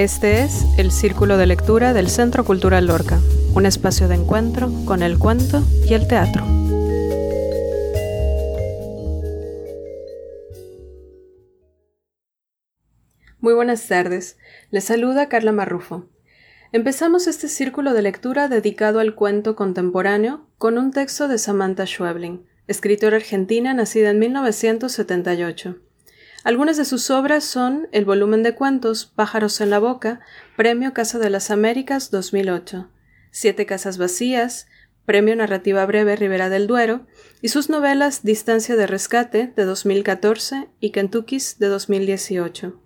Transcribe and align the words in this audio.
Este 0.00 0.40
es 0.40 0.64
el 0.78 0.92
Círculo 0.92 1.36
de 1.36 1.44
Lectura 1.44 1.92
del 1.92 2.08
Centro 2.08 2.42
Cultural 2.42 2.86
Lorca, 2.86 3.20
un 3.54 3.66
espacio 3.66 4.08
de 4.08 4.14
encuentro 4.14 4.72
con 4.86 5.02
el 5.02 5.18
cuento 5.18 5.62
y 5.86 5.92
el 5.92 6.08
teatro. 6.08 6.42
Muy 13.40 13.52
buenas 13.52 13.86
tardes, 13.88 14.38
les 14.70 14.84
saluda 14.84 15.28
Carla 15.28 15.52
Marrufo. 15.52 16.08
Empezamos 16.72 17.26
este 17.26 17.48
círculo 17.48 17.92
de 17.92 18.00
lectura 18.00 18.48
dedicado 18.48 19.00
al 19.00 19.14
cuento 19.14 19.54
contemporáneo 19.54 20.46
con 20.56 20.78
un 20.78 20.92
texto 20.92 21.28
de 21.28 21.36
Samantha 21.36 21.84
Schweblin, 21.84 22.46
escritora 22.68 23.16
argentina 23.18 23.74
nacida 23.74 24.08
en 24.08 24.18
1978. 24.18 25.89
Algunas 26.42 26.78
de 26.78 26.86
sus 26.86 27.10
obras 27.10 27.44
son 27.44 27.88
el 27.92 28.06
volumen 28.06 28.42
de 28.42 28.54
cuentos 28.54 29.04
Pájaros 29.04 29.60
en 29.60 29.68
la 29.68 29.78
Boca, 29.78 30.20
Premio 30.56 30.94
Casa 30.94 31.18
de 31.18 31.28
las 31.28 31.50
Américas 31.50 32.10
2008, 32.10 32.88
Siete 33.30 33.66
Casas 33.66 33.98
Vacías, 33.98 34.66
Premio 35.04 35.36
Narrativa 35.36 35.84
Breve 35.84 36.16
Rivera 36.16 36.48
del 36.48 36.66
Duero, 36.66 37.06
y 37.42 37.48
sus 37.48 37.68
novelas 37.68 38.22
Distancia 38.22 38.76
de 38.76 38.86
Rescate 38.86 39.52
de 39.54 39.64
2014 39.64 40.68
y 40.80 40.92
Kentucky's 40.92 41.58
de 41.58 41.66
2018. 41.68 42.80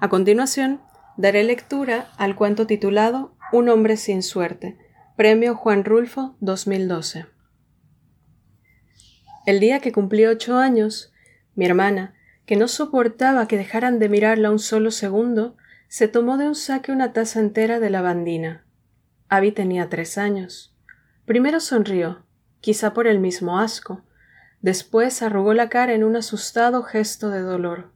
A 0.00 0.08
continuación, 0.08 0.80
daré 1.18 1.44
lectura 1.44 2.10
al 2.16 2.34
cuento 2.34 2.66
titulado 2.66 3.36
Un 3.52 3.68
hombre 3.68 3.98
sin 3.98 4.22
suerte, 4.22 4.78
Premio 5.16 5.54
Juan 5.54 5.84
Rulfo 5.84 6.36
2012. 6.40 7.26
El 9.44 9.60
día 9.60 9.80
que 9.80 9.92
cumplí 9.92 10.24
ocho 10.24 10.56
años, 10.56 11.12
mi 11.54 11.66
hermana, 11.66 12.15
que 12.46 12.56
no 12.56 12.68
soportaba 12.68 13.48
que 13.48 13.58
dejaran 13.58 13.98
de 13.98 14.08
mirarla 14.08 14.50
un 14.50 14.60
solo 14.60 14.92
segundo, 14.92 15.56
se 15.88 16.08
tomó 16.08 16.38
de 16.38 16.46
un 16.46 16.54
saque 16.54 16.92
una 16.92 17.12
taza 17.12 17.40
entera 17.40 17.80
de 17.80 17.90
lavandina. 17.90 18.64
Abby 19.28 19.50
tenía 19.50 19.88
tres 19.88 20.16
años. 20.16 20.74
Primero 21.24 21.58
sonrió, 21.58 22.24
quizá 22.60 22.94
por 22.94 23.08
el 23.08 23.18
mismo 23.18 23.58
asco. 23.58 24.04
Después 24.62 25.22
arrugó 25.22 25.54
la 25.54 25.68
cara 25.68 25.92
en 25.92 26.04
un 26.04 26.14
asustado 26.16 26.84
gesto 26.84 27.30
de 27.30 27.40
dolor. 27.40 27.92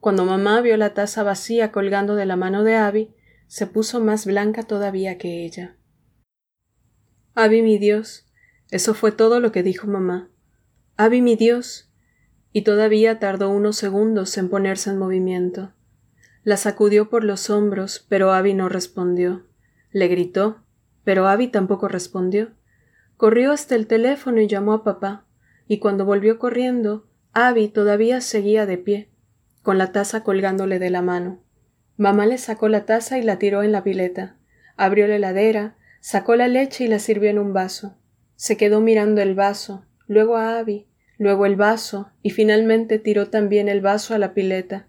Cuando 0.00 0.24
mamá 0.24 0.60
vio 0.60 0.76
la 0.76 0.92
taza 0.92 1.22
vacía 1.22 1.70
colgando 1.70 2.16
de 2.16 2.26
la 2.26 2.36
mano 2.36 2.64
de 2.64 2.76
Abby, 2.76 3.14
se 3.46 3.66
puso 3.66 4.00
más 4.00 4.26
blanca 4.26 4.64
todavía 4.64 5.16
que 5.16 5.44
ella. 5.44 5.76
Abby, 7.34 7.62
mi 7.62 7.78
Dios. 7.78 8.26
Eso 8.70 8.94
fue 8.94 9.12
todo 9.12 9.40
lo 9.40 9.52
que 9.52 9.62
dijo 9.62 9.86
mamá. 9.86 10.28
Abby, 10.96 11.22
mi 11.22 11.36
Dios 11.36 11.89
y 12.52 12.62
todavía 12.62 13.18
tardó 13.18 13.50
unos 13.50 13.76
segundos 13.76 14.36
en 14.38 14.48
ponerse 14.48 14.90
en 14.90 14.98
movimiento. 14.98 15.72
La 16.42 16.56
sacudió 16.56 17.10
por 17.10 17.22
los 17.22 17.50
hombros, 17.50 18.06
pero 18.08 18.32
Abby 18.32 18.54
no 18.54 18.68
respondió. 18.68 19.44
Le 19.92 20.08
gritó, 20.08 20.62
pero 21.04 21.28
Abby 21.28 21.48
tampoco 21.48 21.88
respondió. 21.88 22.50
Corrió 23.16 23.52
hasta 23.52 23.74
el 23.74 23.86
teléfono 23.86 24.40
y 24.40 24.46
llamó 24.46 24.72
a 24.72 24.84
papá, 24.84 25.26
y 25.66 25.78
cuando 25.78 26.04
volvió 26.04 26.38
corriendo, 26.38 27.06
Abby 27.32 27.68
todavía 27.68 28.20
seguía 28.20 28.66
de 28.66 28.78
pie, 28.78 29.10
con 29.62 29.78
la 29.78 29.92
taza 29.92 30.24
colgándole 30.24 30.78
de 30.78 30.90
la 30.90 31.02
mano. 31.02 31.42
Mamá 31.96 32.26
le 32.26 32.38
sacó 32.38 32.68
la 32.68 32.86
taza 32.86 33.18
y 33.18 33.22
la 33.22 33.38
tiró 33.38 33.62
en 33.62 33.72
la 33.72 33.84
pileta. 33.84 34.36
Abrió 34.76 35.06
la 35.06 35.16
heladera, 35.16 35.76
sacó 36.00 36.34
la 36.34 36.48
leche 36.48 36.84
y 36.84 36.88
la 36.88 36.98
sirvió 36.98 37.28
en 37.28 37.38
un 37.38 37.52
vaso. 37.52 37.98
Se 38.36 38.56
quedó 38.56 38.80
mirando 38.80 39.20
el 39.20 39.34
vaso, 39.34 39.84
luego 40.06 40.38
a 40.38 40.58
Abby, 40.58 40.86
luego 41.20 41.44
el 41.44 41.54
vaso, 41.54 42.08
y 42.22 42.30
finalmente 42.30 42.98
tiró 42.98 43.28
también 43.28 43.68
el 43.68 43.82
vaso 43.82 44.14
a 44.14 44.18
la 44.18 44.32
pileta. 44.32 44.86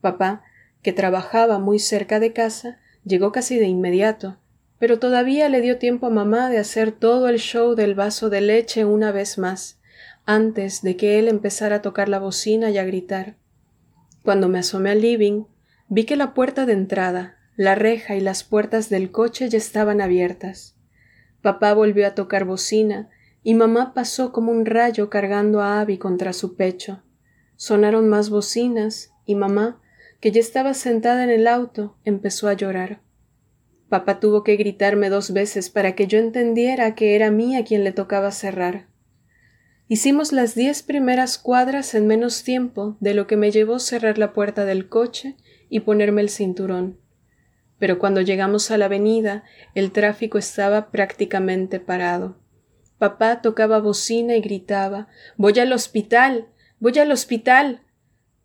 Papá, 0.00 0.42
que 0.80 0.94
trabajaba 0.94 1.58
muy 1.58 1.78
cerca 1.78 2.18
de 2.20 2.32
casa, 2.32 2.80
llegó 3.04 3.32
casi 3.32 3.58
de 3.58 3.66
inmediato, 3.66 4.38
pero 4.78 4.98
todavía 4.98 5.50
le 5.50 5.60
dio 5.60 5.76
tiempo 5.76 6.06
a 6.06 6.10
mamá 6.10 6.48
de 6.48 6.56
hacer 6.56 6.90
todo 6.90 7.28
el 7.28 7.38
show 7.38 7.74
del 7.74 7.94
vaso 7.94 8.30
de 8.30 8.40
leche 8.40 8.86
una 8.86 9.12
vez 9.12 9.36
más, 9.36 9.78
antes 10.24 10.80
de 10.80 10.96
que 10.96 11.18
él 11.18 11.28
empezara 11.28 11.76
a 11.76 11.82
tocar 11.82 12.08
la 12.08 12.18
bocina 12.18 12.70
y 12.70 12.78
a 12.78 12.84
gritar. 12.84 13.36
Cuando 14.22 14.48
me 14.48 14.60
asomé 14.60 14.92
al 14.92 15.02
living, 15.02 15.44
vi 15.90 16.04
que 16.04 16.16
la 16.16 16.32
puerta 16.32 16.64
de 16.64 16.72
entrada, 16.72 17.36
la 17.56 17.74
reja 17.74 18.16
y 18.16 18.20
las 18.20 18.42
puertas 18.42 18.88
del 18.88 19.10
coche 19.10 19.50
ya 19.50 19.58
estaban 19.58 20.00
abiertas. 20.00 20.76
Papá 21.42 21.74
volvió 21.74 22.06
a 22.06 22.14
tocar 22.14 22.46
bocina 22.46 23.10
y 23.48 23.54
mamá 23.54 23.94
pasó 23.94 24.32
como 24.32 24.50
un 24.50 24.66
rayo 24.66 25.08
cargando 25.08 25.60
a 25.60 25.80
Abby 25.80 25.98
contra 25.98 26.32
su 26.32 26.56
pecho. 26.56 27.04
Sonaron 27.54 28.08
más 28.08 28.28
bocinas 28.28 29.12
y 29.24 29.36
mamá, 29.36 29.80
que 30.18 30.32
ya 30.32 30.40
estaba 30.40 30.74
sentada 30.74 31.22
en 31.22 31.30
el 31.30 31.46
auto, 31.46 31.96
empezó 32.04 32.48
a 32.48 32.54
llorar. 32.54 33.02
Papá 33.88 34.18
tuvo 34.18 34.42
que 34.42 34.56
gritarme 34.56 35.10
dos 35.10 35.32
veces 35.32 35.70
para 35.70 35.94
que 35.94 36.08
yo 36.08 36.18
entendiera 36.18 36.96
que 36.96 37.14
era 37.14 37.30
mí 37.30 37.54
a 37.54 37.64
quien 37.64 37.84
le 37.84 37.92
tocaba 37.92 38.32
cerrar. 38.32 38.88
Hicimos 39.86 40.32
las 40.32 40.56
diez 40.56 40.82
primeras 40.82 41.38
cuadras 41.38 41.94
en 41.94 42.08
menos 42.08 42.42
tiempo 42.42 42.96
de 42.98 43.14
lo 43.14 43.28
que 43.28 43.36
me 43.36 43.52
llevó 43.52 43.78
cerrar 43.78 44.18
la 44.18 44.32
puerta 44.32 44.64
del 44.64 44.88
coche 44.88 45.36
y 45.68 45.78
ponerme 45.78 46.20
el 46.20 46.30
cinturón. 46.30 46.98
Pero 47.78 48.00
cuando 48.00 48.22
llegamos 48.22 48.72
a 48.72 48.76
la 48.76 48.86
avenida, 48.86 49.44
el 49.76 49.92
tráfico 49.92 50.36
estaba 50.36 50.90
prácticamente 50.90 51.78
parado. 51.78 52.44
Papá 52.98 53.42
tocaba 53.42 53.78
bocina 53.78 54.36
y 54.36 54.40
gritaba 54.40 55.08
Voy 55.36 55.58
al 55.58 55.72
hospital. 55.72 56.48
Voy 56.80 56.98
al 56.98 57.12
hospital. 57.12 57.82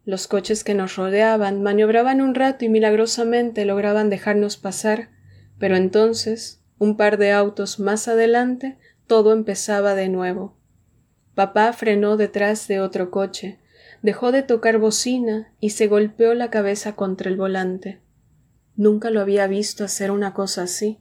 Los 0.04 0.28
coches 0.28 0.64
que 0.64 0.74
nos 0.74 0.96
rodeaban 0.96 1.62
maniobraban 1.62 2.22
un 2.22 2.36
rato 2.36 2.66
y 2.66 2.70
milagrosamente 2.70 3.66
lograban 3.66 4.10
dejarnos 4.10 4.58
pasar, 4.58 5.10
pero 5.60 5.76
entonces, 5.76 6.62
un 6.80 6.98
par 6.98 7.18
de 7.18 7.32
autos 7.32 7.80
más 7.80 8.08
adelante, 8.08 8.78
todo 9.06 9.32
empezaba 9.32 9.94
de 9.94 10.10
nuevo. 10.10 10.58
Papá 11.36 11.72
frenó 11.74 12.18
detrás 12.18 12.68
de 12.68 12.80
otro 12.80 13.12
coche, 13.12 13.60
dejó 14.02 14.32
de 14.32 14.42
tocar 14.42 14.80
bocina 14.80 15.54
y 15.60 15.70
se 15.72 15.88
golpeó 15.88 16.34
la 16.34 16.50
cabeza 16.50 16.96
contra 16.96 17.30
el 17.30 17.38
volante. 17.38 18.02
Nunca 18.76 19.12
lo 19.12 19.22
había 19.22 19.48
visto 19.48 19.84
hacer 19.84 20.12
una 20.12 20.34
cosa 20.34 20.64
así. 20.64 21.00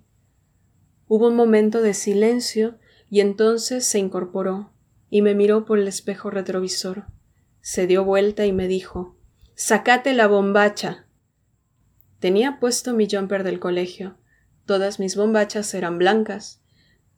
Hubo 1.09 1.29
un 1.29 1.37
momento 1.37 1.83
de 1.83 1.95
silencio 1.95 2.79
y 3.11 3.21
entonces 3.21 3.85
se 3.85 3.99
incorporó 3.99 4.73
y 5.11 5.21
me 5.23 5.35
miró 5.35 5.65
por 5.65 5.79
el 5.79 5.89
espejo 5.89 6.31
retrovisor. 6.31 7.07
Se 7.61 7.87
dio 7.87 8.05
vuelta 8.05 8.47
y 8.47 8.53
me 8.53 8.69
dijo 8.69 9.17
Sacate 9.57 10.15
la 10.15 10.29
bombacha. 10.29 11.07
Tenía 12.21 12.61
puesto 12.61 12.95
mi 12.95 13.09
jumper 13.11 13.43
del 13.43 13.59
colegio. 13.59 14.17
Todas 14.65 15.01
mis 15.01 15.17
bombachas 15.17 15.75
eran 15.75 15.99
blancas. 15.99 16.63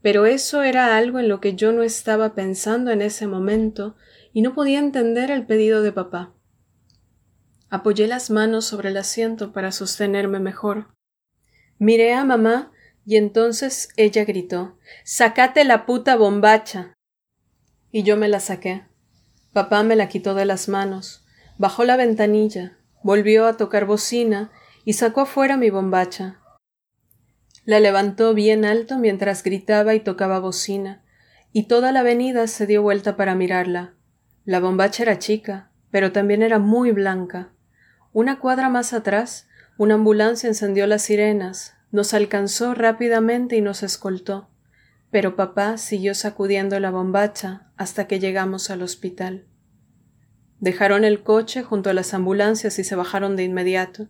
Pero 0.01 0.27
eso 0.27 0.63
era 0.63 0.97
algo 0.97 1.21
en 1.21 1.29
lo 1.29 1.41
que 1.41 1.55
yo 1.55 1.73
no 1.73 1.83
estaba 1.83 2.35
pensando 2.35 2.91
en 2.91 3.03
ese 3.03 3.27
momento 3.27 3.95
y 4.33 4.43
no 4.43 4.55
podía 4.55 4.81
entender 4.81 5.31
el 5.31 5.47
pedido 5.47 5.83
de 5.83 5.93
papá. 5.93 6.35
Apoyé 7.69 8.09
las 8.09 8.31
manos 8.31 8.65
sobre 8.65 8.89
el 8.89 8.97
asiento 8.97 9.53
para 9.53 9.71
sostenerme 9.71 10.41
mejor. 10.41 10.89
Miré 11.79 12.15
a 12.15 12.25
mamá 12.25 12.72
y 13.05 13.17
entonces 13.17 13.89
ella 13.97 14.25
gritó 14.25 14.79
Sacate 15.05 15.65
la 15.65 15.87
puta 15.87 16.17
bombacha. 16.17 16.95
Y 17.91 18.05
yo 18.05 18.17
me 18.17 18.29
la 18.29 18.41
saqué. 18.41 18.85
Papá 19.53 19.83
me 19.83 19.97
la 19.97 20.09
quitó 20.09 20.35
de 20.35 20.47
las 20.47 20.69
manos, 20.69 21.25
bajó 21.59 21.85
la 21.85 21.97
ventanilla, 21.97 22.79
volvió 23.03 23.47
a 23.47 23.57
tocar 23.57 23.85
bocina 23.85 24.51
y 24.85 24.95
sacó 24.95 25.23
afuera 25.23 25.57
mi 25.57 25.69
bombacha. 25.69 26.41
La 27.65 27.79
levantó 27.79 28.35
bien 28.35 28.65
alto 28.65 28.99
mientras 28.99 29.43
gritaba 29.43 29.95
y 29.95 30.01
tocaba 30.01 30.41
bocina, 30.41 31.05
y 31.53 31.65
toda 31.65 31.93
la 31.93 32.01
avenida 32.01 32.47
se 32.47 32.67
dio 32.67 32.83
vuelta 32.83 33.17
para 33.17 33.35
mirarla. 33.35 33.95
La 34.45 34.59
bombacha 34.59 35.03
era 35.03 35.19
chica, 35.19 35.71
pero 35.91 36.13
también 36.13 36.43
era 36.43 36.59
muy 36.59 36.91
blanca. 36.91 37.53
Una 38.13 38.41
cuadra 38.41 38.69
más 38.69 38.93
atrás, 38.93 39.49
una 39.77 39.95
ambulancia 39.95 40.49
encendió 40.49 40.87
las 40.87 41.03
sirenas, 41.03 41.75
nos 41.93 42.15
alcanzó 42.15 42.75
rápidamente 42.75 43.57
y 43.57 43.61
nos 43.61 43.83
escoltó, 43.83 44.49
pero 45.11 45.37
papá 45.37 45.77
siguió 45.77 46.15
sacudiendo 46.15 46.81
la 46.81 46.91
bombacha 46.91 47.71
hasta 47.77 48.07
que 48.07 48.19
llegamos 48.19 48.71
al 48.71 48.81
hospital. 48.83 49.45
Dejaron 50.59 51.05
el 51.05 51.23
coche 51.23 51.63
junto 51.63 51.91
a 51.91 51.93
las 51.93 52.15
ambulancias 52.15 52.79
y 52.79 52.85
se 52.85 52.97
bajaron 52.97 53.37
de 53.37 53.45
inmediato. 53.45 54.09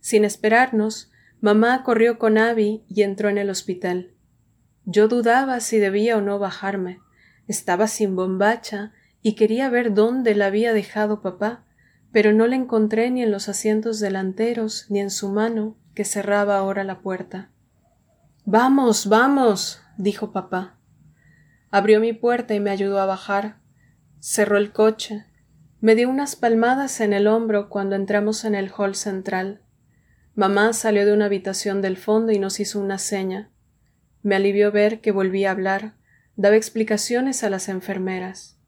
Sin 0.00 0.24
esperarnos, 0.24 1.10
mamá 1.40 1.82
corrió 1.82 2.18
con 2.18 2.36
Abby 2.36 2.84
y 2.88 3.02
entró 3.02 3.30
en 3.30 3.38
el 3.38 3.48
hospital. 3.48 4.12
Yo 4.84 5.08
dudaba 5.08 5.60
si 5.60 5.78
debía 5.78 6.18
o 6.18 6.20
no 6.20 6.38
bajarme. 6.38 7.00
Estaba 7.48 7.86
sin 7.86 8.16
bombacha 8.16 8.92
y 9.22 9.34
quería 9.34 9.70
ver 9.70 9.94
dónde 9.94 10.34
la 10.34 10.46
había 10.46 10.74
dejado 10.74 11.22
papá, 11.22 11.64
pero 12.12 12.34
no 12.34 12.46
la 12.46 12.56
encontré 12.56 13.10
ni 13.10 13.22
en 13.22 13.30
los 13.30 13.48
asientos 13.48 13.98
delanteros 13.98 14.86
ni 14.90 15.00
en 15.00 15.10
su 15.10 15.30
mano 15.30 15.78
que 15.94 16.04
cerraba 16.04 16.58
ahora 16.58 16.84
la 16.84 17.00
puerta. 17.00 17.50
Vamos, 18.44 19.08
vamos, 19.08 19.80
dijo 19.96 20.32
papá. 20.32 20.78
Abrió 21.70 22.00
mi 22.00 22.12
puerta 22.12 22.54
y 22.54 22.60
me 22.60 22.70
ayudó 22.70 23.00
a 23.00 23.06
bajar. 23.06 23.56
Cerró 24.20 24.58
el 24.58 24.72
coche. 24.72 25.24
Me 25.80 25.94
dio 25.94 26.08
unas 26.08 26.36
palmadas 26.36 27.00
en 27.00 27.12
el 27.12 27.26
hombro 27.26 27.68
cuando 27.68 27.96
entramos 27.96 28.44
en 28.44 28.54
el 28.54 28.70
hall 28.76 28.94
central. 28.94 29.62
Mamá 30.34 30.72
salió 30.72 31.06
de 31.06 31.12
una 31.12 31.26
habitación 31.26 31.80
del 31.80 31.96
fondo 31.96 32.32
y 32.32 32.38
nos 32.38 32.58
hizo 32.58 32.80
una 32.80 32.98
seña. 32.98 33.50
Me 34.22 34.34
alivió 34.34 34.72
ver 34.72 35.00
que 35.00 35.12
volvía 35.12 35.48
a 35.48 35.52
hablar, 35.52 35.94
daba 36.36 36.56
explicaciones 36.56 37.44
a 37.44 37.50
las 37.50 37.68
enfermeras. 37.68 38.58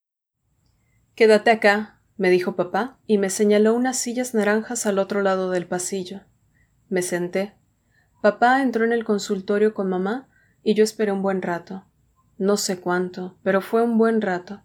Quédate 1.15 1.51
acá, 1.51 2.01
me 2.17 2.31
dijo 2.31 2.57
papá, 2.57 2.99
y 3.07 3.19
me 3.19 3.31
señaló 3.31 3.75
unas 3.75 3.97
sillas 3.99 4.35
naranjas 4.35 4.87
al 4.87 4.99
otro 4.99 5.23
lado 5.23 5.51
del 5.51 5.67
pasillo. 5.67 6.21
Me 6.89 7.03
senté. 7.03 7.55
Papá 8.23 8.63
entró 8.63 8.85
en 8.85 8.93
el 8.93 9.05
consultorio 9.05 9.75
con 9.75 9.89
mamá 9.89 10.29
y 10.63 10.75
yo 10.75 10.85
esperé 10.85 11.13
un 11.13 11.23
buen 11.23 11.43
rato. 11.43 11.85
No 12.39 12.57
sé 12.57 12.81
cuánto, 12.81 13.37
pero 13.43 13.61
fue 13.61 13.83
un 13.83 13.99
buen 13.99 14.21
rato. 14.21 14.63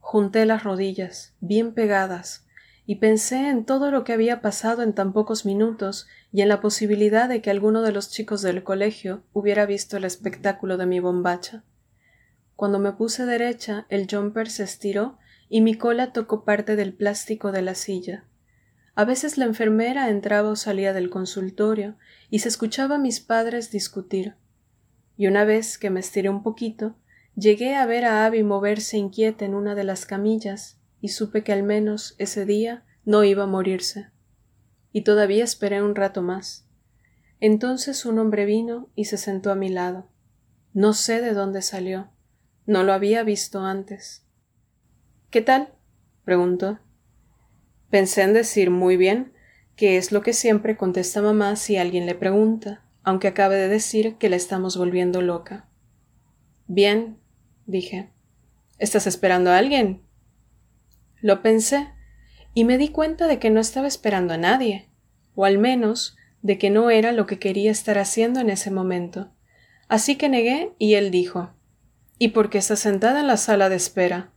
Junté 0.00 0.46
las 0.46 0.64
rodillas, 0.64 1.34
bien 1.40 1.72
pegadas, 1.72 2.46
y 2.84 2.96
pensé 2.96 3.48
en 3.48 3.64
todo 3.64 3.90
lo 3.90 4.04
que 4.04 4.12
había 4.12 4.40
pasado 4.40 4.82
en 4.82 4.92
tan 4.92 5.12
pocos 5.12 5.44
minutos 5.44 6.06
y 6.30 6.42
en 6.42 6.48
la 6.48 6.60
posibilidad 6.60 7.28
de 7.28 7.42
que 7.42 7.50
alguno 7.50 7.82
de 7.82 7.90
los 7.90 8.10
chicos 8.10 8.42
del 8.42 8.62
colegio 8.62 9.24
hubiera 9.32 9.66
visto 9.66 9.96
el 9.96 10.04
espectáculo 10.04 10.76
de 10.76 10.86
mi 10.86 11.00
bombacha. 11.00 11.64
Cuando 12.54 12.78
me 12.78 12.92
puse 12.92 13.26
derecha, 13.26 13.86
el 13.88 14.06
jumper 14.08 14.48
se 14.48 14.62
estiró 14.62 15.18
y 15.48 15.60
mi 15.60 15.74
cola 15.74 16.12
tocó 16.12 16.44
parte 16.44 16.76
del 16.76 16.94
plástico 16.94 17.50
de 17.50 17.62
la 17.62 17.74
silla. 17.74 18.24
A 18.96 19.04
veces 19.04 19.36
la 19.36 19.44
enfermera 19.44 20.08
entraba 20.08 20.48
o 20.48 20.56
salía 20.56 20.94
del 20.94 21.10
consultorio 21.10 21.96
y 22.30 22.38
se 22.38 22.48
escuchaba 22.48 22.94
a 22.94 22.98
mis 22.98 23.20
padres 23.20 23.70
discutir. 23.70 24.36
Y 25.18 25.26
una 25.26 25.44
vez 25.44 25.76
que 25.76 25.90
me 25.90 26.00
estiré 26.00 26.30
un 26.30 26.42
poquito, 26.42 26.96
llegué 27.34 27.74
a 27.74 27.84
ver 27.84 28.06
a 28.06 28.24
Abby 28.24 28.42
moverse 28.42 28.96
inquieta 28.96 29.44
en 29.44 29.54
una 29.54 29.74
de 29.74 29.84
las 29.84 30.06
camillas 30.06 30.78
y 31.02 31.08
supe 31.08 31.44
que 31.44 31.52
al 31.52 31.62
menos 31.62 32.14
ese 32.16 32.46
día 32.46 32.86
no 33.04 33.22
iba 33.22 33.42
a 33.42 33.46
morirse. 33.46 34.08
Y 34.92 35.02
todavía 35.02 35.44
esperé 35.44 35.82
un 35.82 35.94
rato 35.94 36.22
más. 36.22 36.66
Entonces 37.38 38.06
un 38.06 38.18
hombre 38.18 38.46
vino 38.46 38.88
y 38.94 39.04
se 39.04 39.18
sentó 39.18 39.52
a 39.52 39.56
mi 39.56 39.68
lado. 39.68 40.08
No 40.72 40.94
sé 40.94 41.20
de 41.20 41.34
dónde 41.34 41.60
salió. 41.60 42.08
No 42.64 42.82
lo 42.82 42.94
había 42.94 43.24
visto 43.24 43.60
antes. 43.60 44.24
¿Qué 45.28 45.42
tal? 45.42 45.74
preguntó. 46.24 46.78
Pensé 47.90 48.22
en 48.22 48.32
decir 48.32 48.70
muy 48.70 48.96
bien, 48.96 49.32
que 49.76 49.96
es 49.96 50.12
lo 50.12 50.22
que 50.22 50.32
siempre 50.32 50.76
contesta 50.76 51.22
mamá 51.22 51.56
si 51.56 51.76
alguien 51.76 52.06
le 52.06 52.14
pregunta, 52.14 52.82
aunque 53.02 53.28
acabe 53.28 53.56
de 53.56 53.68
decir 53.68 54.16
que 54.16 54.28
la 54.28 54.36
estamos 54.36 54.76
volviendo 54.76 55.22
loca. 55.22 55.68
Bien, 56.66 57.18
dije. 57.66 58.10
¿Estás 58.78 59.06
esperando 59.06 59.50
a 59.50 59.58
alguien? 59.58 60.02
Lo 61.20 61.40
pensé 61.42 61.88
y 62.52 62.64
me 62.64 62.78
di 62.78 62.88
cuenta 62.88 63.26
de 63.26 63.38
que 63.38 63.50
no 63.50 63.60
estaba 63.60 63.86
esperando 63.86 64.34
a 64.34 64.38
nadie, 64.38 64.88
o 65.34 65.44
al 65.44 65.58
menos 65.58 66.16
de 66.42 66.58
que 66.58 66.70
no 66.70 66.90
era 66.90 67.12
lo 67.12 67.26
que 67.26 67.38
quería 67.38 67.70
estar 67.70 67.98
haciendo 67.98 68.40
en 68.40 68.50
ese 68.50 68.70
momento. 68.70 69.30
Así 69.88 70.16
que 70.16 70.28
negué 70.28 70.72
y 70.78 70.94
él 70.94 71.10
dijo 71.10 71.50
¿Y 72.18 72.28
por 72.28 72.50
qué 72.50 72.58
estás 72.58 72.80
sentada 72.80 73.20
en 73.20 73.26
la 73.26 73.36
sala 73.36 73.68
de 73.68 73.76
espera? 73.76 74.32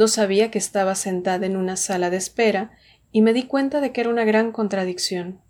No 0.00 0.08
sabía 0.08 0.50
que 0.50 0.56
estaba 0.56 0.94
sentada 0.94 1.44
en 1.44 1.58
una 1.58 1.76
sala 1.76 2.08
de 2.08 2.16
espera 2.16 2.70
y 3.12 3.20
me 3.20 3.34
di 3.34 3.42
cuenta 3.42 3.82
de 3.82 3.92
que 3.92 4.00
era 4.00 4.08
una 4.08 4.24
gran 4.24 4.50
contradicción. 4.50 5.42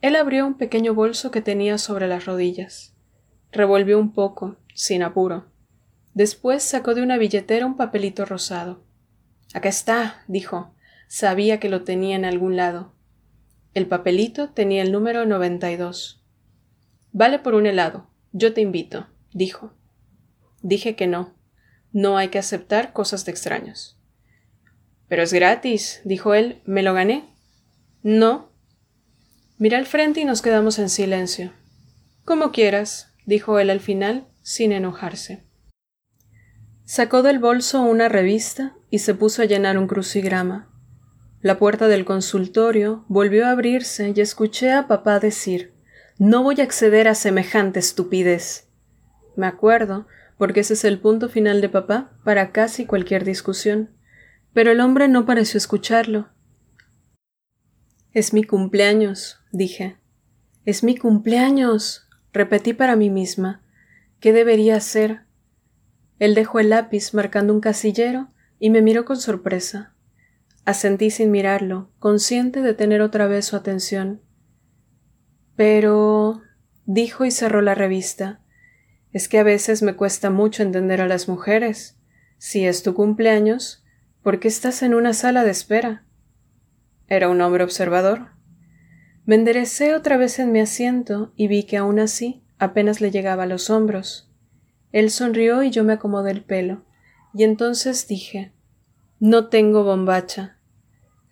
Él 0.00 0.14
abrió 0.14 0.46
un 0.46 0.54
pequeño 0.54 0.94
bolso 0.94 1.32
que 1.32 1.42
tenía 1.42 1.76
sobre 1.76 2.06
las 2.06 2.26
rodillas. 2.26 2.94
Revolvió 3.50 3.98
un 3.98 4.12
poco, 4.12 4.58
sin 4.72 5.02
apuro. 5.02 5.50
Después 6.14 6.62
sacó 6.62 6.94
de 6.94 7.02
una 7.02 7.18
billetera 7.18 7.66
un 7.66 7.76
papelito 7.76 8.24
rosado. 8.24 8.84
Acá 9.52 9.68
está, 9.68 10.22
dijo. 10.28 10.72
Sabía 11.08 11.58
que 11.58 11.68
lo 11.68 11.82
tenía 11.82 12.14
en 12.14 12.26
algún 12.26 12.54
lado. 12.54 12.94
El 13.74 13.88
papelito 13.88 14.50
tenía 14.50 14.82
el 14.82 14.92
número 14.92 15.26
92. 15.26 16.24
Vale 17.10 17.40
por 17.40 17.54
un 17.54 17.66
helado. 17.66 18.06
Yo 18.30 18.54
te 18.54 18.60
invito, 18.60 19.08
dijo. 19.32 19.72
Dije 20.62 20.94
que 20.94 21.08
no. 21.08 21.39
No 21.92 22.16
hay 22.16 22.28
que 22.28 22.38
aceptar 22.38 22.92
cosas 22.92 23.24
de 23.24 23.32
extraños. 23.32 23.98
Pero 25.08 25.22
es 25.22 25.32
gratis, 25.32 26.00
dijo 26.04 26.34
él. 26.34 26.62
¿Me 26.64 26.82
lo 26.82 26.94
gané? 26.94 27.24
No. 28.02 28.52
Miré 29.58 29.76
al 29.76 29.86
frente 29.86 30.20
y 30.20 30.24
nos 30.24 30.40
quedamos 30.40 30.78
en 30.78 30.88
silencio. 30.88 31.52
Como 32.24 32.52
quieras, 32.52 33.12
dijo 33.26 33.58
él 33.58 33.70
al 33.70 33.80
final, 33.80 34.28
sin 34.42 34.72
enojarse. 34.72 35.44
Sacó 36.84 37.22
del 37.22 37.38
bolso 37.38 37.82
una 37.82 38.08
revista 38.08 38.74
y 38.90 39.00
se 39.00 39.14
puso 39.14 39.42
a 39.42 39.44
llenar 39.44 39.78
un 39.78 39.86
crucigrama. 39.86 40.68
La 41.40 41.58
puerta 41.58 41.88
del 41.88 42.04
consultorio 42.04 43.04
volvió 43.08 43.46
a 43.46 43.50
abrirse 43.50 44.12
y 44.14 44.20
escuché 44.20 44.72
a 44.72 44.86
papá 44.86 45.20
decir 45.20 45.72
No 46.18 46.42
voy 46.42 46.60
a 46.60 46.64
acceder 46.64 47.08
a 47.08 47.14
semejante 47.14 47.80
estupidez. 47.80 48.68
Me 49.36 49.46
acuerdo, 49.46 50.06
porque 50.40 50.60
ese 50.60 50.72
es 50.72 50.84
el 50.84 50.98
punto 50.98 51.28
final 51.28 51.60
de 51.60 51.68
papá 51.68 52.18
para 52.24 52.50
casi 52.50 52.86
cualquier 52.86 53.26
discusión. 53.26 53.90
Pero 54.54 54.70
el 54.70 54.80
hombre 54.80 55.06
no 55.06 55.26
pareció 55.26 55.58
escucharlo. 55.58 56.30
Es 58.14 58.32
mi 58.32 58.44
cumpleaños, 58.44 59.38
dije. 59.52 59.98
Es 60.64 60.82
mi 60.82 60.96
cumpleaños, 60.96 62.08
repetí 62.32 62.72
para 62.72 62.96
mí 62.96 63.10
misma. 63.10 63.62
¿Qué 64.18 64.32
debería 64.32 64.76
hacer? 64.76 65.26
Él 66.18 66.34
dejó 66.34 66.58
el 66.58 66.70
lápiz 66.70 67.12
marcando 67.12 67.52
un 67.52 67.60
casillero 67.60 68.30
y 68.58 68.70
me 68.70 68.80
miró 68.80 69.04
con 69.04 69.18
sorpresa. 69.18 69.94
Asentí 70.64 71.10
sin 71.10 71.30
mirarlo, 71.30 71.90
consciente 71.98 72.62
de 72.62 72.72
tener 72.72 73.02
otra 73.02 73.26
vez 73.26 73.44
su 73.44 73.56
atención. 73.56 74.22
Pero. 75.54 76.40
dijo 76.86 77.26
y 77.26 77.30
cerró 77.30 77.60
la 77.60 77.74
revista. 77.74 78.40
Es 79.12 79.28
que 79.28 79.38
a 79.38 79.42
veces 79.42 79.82
me 79.82 79.94
cuesta 79.94 80.30
mucho 80.30 80.62
entender 80.62 81.00
a 81.00 81.08
las 81.08 81.28
mujeres. 81.28 81.96
Si 82.38 82.64
es 82.64 82.82
tu 82.82 82.94
cumpleaños, 82.94 83.84
¿por 84.22 84.38
qué 84.38 84.48
estás 84.48 84.82
en 84.82 84.94
una 84.94 85.14
sala 85.14 85.44
de 85.44 85.50
espera? 85.50 86.04
Era 87.08 87.28
un 87.28 87.40
hombre 87.40 87.64
observador. 87.64 88.28
Me 89.26 89.34
enderecé 89.34 89.94
otra 89.94 90.16
vez 90.16 90.38
en 90.38 90.52
mi 90.52 90.60
asiento 90.60 91.32
y 91.36 91.48
vi 91.48 91.64
que 91.64 91.76
aún 91.76 91.98
así 91.98 92.42
apenas 92.58 93.00
le 93.00 93.10
llegaba 93.10 93.42
a 93.42 93.46
los 93.46 93.68
hombros. 93.68 94.30
Él 94.92 95.10
sonrió 95.10 95.62
y 95.62 95.70
yo 95.70 95.84
me 95.84 95.94
acomodé 95.94 96.30
el 96.30 96.42
pelo, 96.42 96.84
y 97.34 97.44
entonces 97.44 98.06
dije 98.06 98.52
No 99.18 99.48
tengo 99.48 99.84
bombacha. 99.84 100.56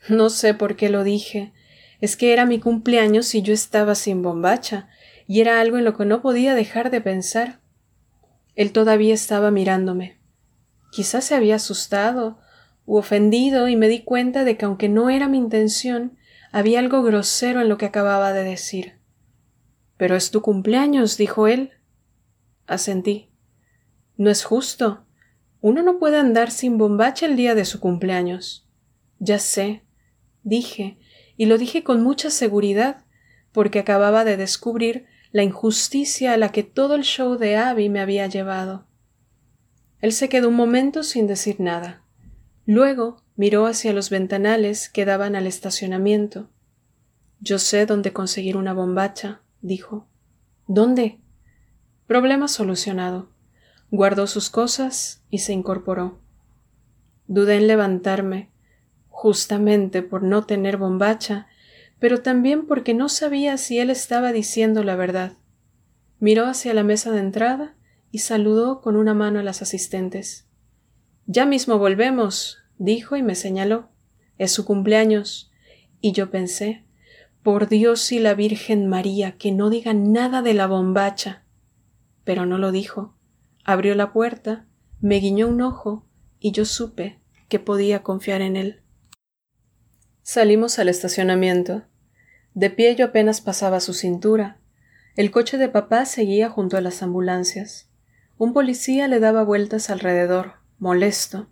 No 0.08 0.30
sé 0.30 0.54
por 0.54 0.76
qué 0.76 0.88
lo 0.88 1.04
dije. 1.04 1.52
Es 2.00 2.16
que 2.16 2.32
era 2.32 2.47
mi 2.47 2.61
cumpleaños 2.61 3.35
y 3.35 3.42
yo 3.42 3.52
estaba 3.52 3.94
sin 3.94 4.23
bombacha, 4.23 4.88
y 5.26 5.40
era 5.40 5.61
algo 5.61 5.78
en 5.78 5.85
lo 5.85 5.97
que 5.97 6.04
no 6.04 6.23
podía 6.23 6.54
dejar 6.54 6.90
de 6.90 7.00
pensar. 7.00 7.61
Él 8.58 8.72
todavía 8.72 9.14
estaba 9.14 9.52
mirándome. 9.52 10.18
Quizás 10.90 11.22
se 11.22 11.36
había 11.36 11.54
asustado 11.54 12.40
u 12.86 12.96
ofendido 12.96 13.68
y 13.68 13.76
me 13.76 13.86
di 13.86 14.02
cuenta 14.02 14.42
de 14.42 14.56
que 14.56 14.64
aunque 14.64 14.88
no 14.88 15.10
era 15.10 15.28
mi 15.28 15.38
intención, 15.38 16.18
había 16.50 16.80
algo 16.80 17.04
grosero 17.04 17.60
en 17.60 17.68
lo 17.68 17.78
que 17.78 17.86
acababa 17.86 18.32
de 18.32 18.42
decir. 18.42 18.98
Pero 19.96 20.16
es 20.16 20.32
tu 20.32 20.42
cumpleaños, 20.42 21.16
dijo 21.16 21.46
él. 21.46 21.70
Asentí. 22.66 23.30
No 24.16 24.28
es 24.28 24.42
justo. 24.42 25.06
Uno 25.60 25.84
no 25.84 26.00
puede 26.00 26.18
andar 26.18 26.50
sin 26.50 26.78
bombacha 26.78 27.26
el 27.26 27.36
día 27.36 27.54
de 27.54 27.64
su 27.64 27.78
cumpleaños. 27.78 28.68
Ya 29.20 29.38
sé, 29.38 29.84
dije, 30.42 30.98
y 31.36 31.46
lo 31.46 31.58
dije 31.58 31.84
con 31.84 32.02
mucha 32.02 32.28
seguridad, 32.28 33.04
porque 33.52 33.78
acababa 33.78 34.24
de 34.24 34.36
descubrir 34.36 35.06
la 35.32 35.42
injusticia 35.42 36.32
a 36.32 36.37
la 36.37 36.52
que 36.52 36.62
todo 36.62 36.94
el 36.94 37.02
show 37.02 37.37
de 37.37 37.56
Abby 37.56 37.88
me 37.88 38.00
había 38.00 38.26
llevado. 38.26 38.87
Él 40.00 40.12
se 40.12 40.28
quedó 40.28 40.49
un 40.49 40.54
momento 40.54 41.02
sin 41.02 41.26
decir 41.26 41.61
nada. 41.61 42.02
Luego 42.64 43.23
miró 43.37 43.66
hacia 43.66 43.92
los 43.92 44.11
ventanales 44.11 44.88
que 44.88 45.04
daban 45.04 45.37
al 45.37 45.47
estacionamiento. 45.47 46.49
Yo 47.40 47.58
sé 47.58 47.87
dónde 47.87 48.12
conseguir 48.12 48.56
una 48.56 48.73
bombacha, 48.73 49.42
dijo. 49.61 50.06
¿Dónde? 50.66 51.18
Problema 52.06 52.49
solucionado. 52.49 53.30
Guardó 53.90 54.26
sus 54.26 54.50
cosas 54.50 55.23
y 55.30 55.38
se 55.38 55.52
incorporó. 55.52 56.20
Dudé 57.26 57.56
en 57.56 57.66
levantarme, 57.66 58.50
justamente 59.08 60.02
por 60.02 60.23
no 60.23 60.44
tener 60.44 60.76
bombacha, 60.76 61.47
pero 61.99 62.23
también 62.23 62.67
porque 62.67 62.95
no 62.95 63.09
sabía 63.09 63.57
si 63.57 63.78
él 63.78 63.90
estaba 63.90 64.33
diciendo 64.33 64.85
la 64.85 64.97
verdad. 64.97 65.33
Miró 66.21 66.47
hacia 66.47 66.75
la 66.75 66.83
mesa 66.83 67.11
de 67.11 67.21
entrada 67.21 67.76
y 68.11 68.19
saludó 68.19 68.81
con 68.81 68.97
una 68.97 69.14
mano 69.14 69.40
a 69.40 69.43
las 69.43 69.62
asistentes. 69.62 70.47
Ya 71.26 71.45
mismo 71.45 71.78
volvemos, 71.78 72.59
dijo 72.78 73.17
y 73.17 73.23
me 73.23 73.35
señaló. 73.35 73.90
Es 74.38 74.52
su 74.52 74.64
cumpleaños. 74.64 75.50
Y 76.00 76.12
yo 76.12 76.31
pensé, 76.31 76.85
por 77.43 77.69
Dios 77.69 78.12
y 78.12 78.19
la 78.19 78.35
Virgen 78.35 78.87
María, 78.87 79.37
que 79.37 79.52
no 79.52 79.69
diga 79.69 79.95
nada 79.95 80.43
de 80.43 80.55
la 80.55 80.67
bombacha. 80.67 81.45
Pero 82.25 82.47
no 82.47 82.59
lo 82.59 82.73
dijo. 82.73 83.14
Abrió 83.64 83.95
la 83.95 84.12
puerta, 84.12 84.67
me 85.00 85.17
guiñó 85.17 85.49
un 85.49 85.61
ojo 85.61 86.07
y 86.40 86.52
yo 86.52 86.64
supe 86.64 87.19
que 87.49 87.59
podía 87.59 88.02
confiar 88.02 88.40
en 88.40 88.57
él. 88.57 88.81
Salimos 90.30 90.78
al 90.78 90.90
estacionamiento. 90.90 91.85
De 92.52 92.68
pie 92.68 92.94
yo 92.94 93.06
apenas 93.06 93.40
pasaba 93.40 93.80
su 93.80 93.94
cintura. 93.94 94.58
El 95.16 95.30
coche 95.30 95.56
de 95.56 95.70
papá 95.70 96.04
seguía 96.04 96.50
junto 96.50 96.76
a 96.76 96.82
las 96.82 97.02
ambulancias. 97.02 97.88
Un 98.37 98.52
policía 98.52 99.08
le 99.08 99.20
daba 99.20 99.42
vueltas 99.42 99.88
alrededor, 99.88 100.56
molesto. 100.78 101.49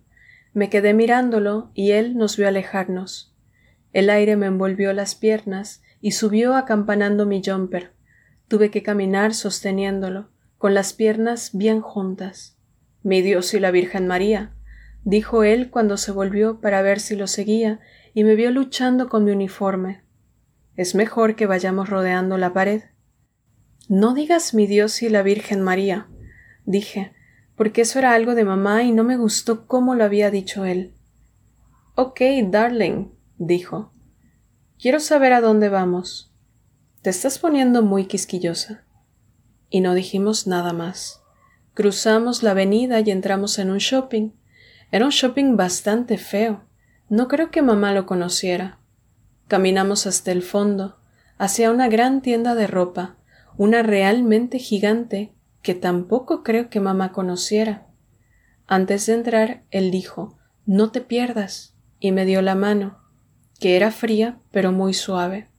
Me 0.53 0.69
quedé 0.69 0.93
mirándolo 0.93 1.71
y 1.73 1.93
él 1.93 2.17
nos 2.17 2.37
vio 2.37 2.47
alejarnos. 2.47 3.33
El 3.93 4.11
aire 4.11 4.35
me 4.35 4.45
envolvió 4.45 4.93
las 4.93 5.15
piernas 5.15 5.81
y 5.99 6.11
subió 6.11 6.55
acampanando 6.55 7.25
mi 7.25 7.41
jumper. 7.43 7.93
Tuve 8.47 8.69
que 8.69 8.83
caminar 8.83 9.33
sosteniéndolo, 9.33 10.29
con 10.59 10.75
las 10.75 10.93
piernas 10.93 11.49
bien 11.51 11.81
juntas. 11.81 12.59
Mi 13.01 13.23
Dios 13.23 13.55
y 13.55 13.59
la 13.59 13.71
Virgen 13.71 14.05
María, 14.05 14.53
dijo 15.03 15.43
él 15.43 15.71
cuando 15.71 15.97
se 15.97 16.11
volvió 16.11 16.61
para 16.61 16.83
ver 16.83 16.99
si 16.99 17.15
lo 17.15 17.25
seguía 17.25 17.79
y 18.17 18.23
me 18.23 18.33
vio 18.33 18.49
luchando 18.49 19.09
con 19.09 19.25
mi 19.25 19.29
uniforme. 19.29 20.01
Es 20.75 20.95
mejor 20.95 21.35
que 21.35 21.45
vayamos 21.45 21.87
rodeando 21.87 22.39
la 22.39 22.51
pared. 22.51 22.81
No 23.89 24.15
digas 24.15 24.55
mi 24.55 24.65
Dios 24.65 25.03
y 25.03 25.09
la 25.09 25.21
Virgen 25.21 25.61
María, 25.61 26.07
dije, 26.65 27.13
porque 27.55 27.81
eso 27.81 27.99
era 27.99 28.15
algo 28.15 28.33
de 28.33 28.43
mamá 28.43 28.81
y 28.81 28.91
no 28.91 29.03
me 29.03 29.17
gustó 29.17 29.67
cómo 29.67 29.93
lo 29.93 30.03
había 30.03 30.31
dicho 30.31 30.65
él. 30.65 30.95
Ok, 31.93 32.21
darling, 32.49 33.09
dijo. 33.37 33.93
Quiero 34.79 34.99
saber 34.99 35.31
a 35.33 35.39
dónde 35.39 35.69
vamos. 35.69 36.33
Te 37.03 37.11
estás 37.11 37.37
poniendo 37.37 37.83
muy 37.83 38.07
quisquillosa. 38.07 38.83
Y 39.69 39.81
no 39.81 39.93
dijimos 39.93 40.47
nada 40.47 40.73
más. 40.73 41.21
Cruzamos 41.75 42.41
la 42.41 42.49
avenida 42.49 42.99
y 42.99 43.11
entramos 43.11 43.59
en 43.59 43.69
un 43.69 43.77
shopping. 43.77 44.31
Era 44.91 45.05
un 45.05 45.11
shopping 45.11 45.55
bastante 45.55 46.17
feo. 46.17 46.66
No 47.09 47.27
creo 47.27 47.51
que 47.51 47.61
mamá 47.61 47.93
lo 47.93 48.05
conociera. 48.05 48.79
Caminamos 49.47 50.07
hasta 50.07 50.31
el 50.31 50.41
fondo, 50.41 50.97
hacia 51.37 51.71
una 51.71 51.87
gran 51.87 52.21
tienda 52.21 52.55
de 52.55 52.67
ropa, 52.67 53.15
una 53.57 53.81
realmente 53.81 54.59
gigante 54.59 55.33
que 55.61 55.73
tampoco 55.73 56.43
creo 56.43 56.69
que 56.69 56.79
mamá 56.79 57.11
conociera. 57.11 57.87
Antes 58.67 59.05
de 59.05 59.13
entrar, 59.13 59.63
él 59.71 59.91
dijo 59.91 60.37
No 60.65 60.91
te 60.91 61.01
pierdas, 61.01 61.75
y 61.99 62.11
me 62.11 62.25
dio 62.25 62.41
la 62.41 62.55
mano, 62.55 62.99
que 63.59 63.75
era 63.75 63.91
fría 63.91 64.39
pero 64.51 64.71
muy 64.71 64.93
suave. 64.93 65.49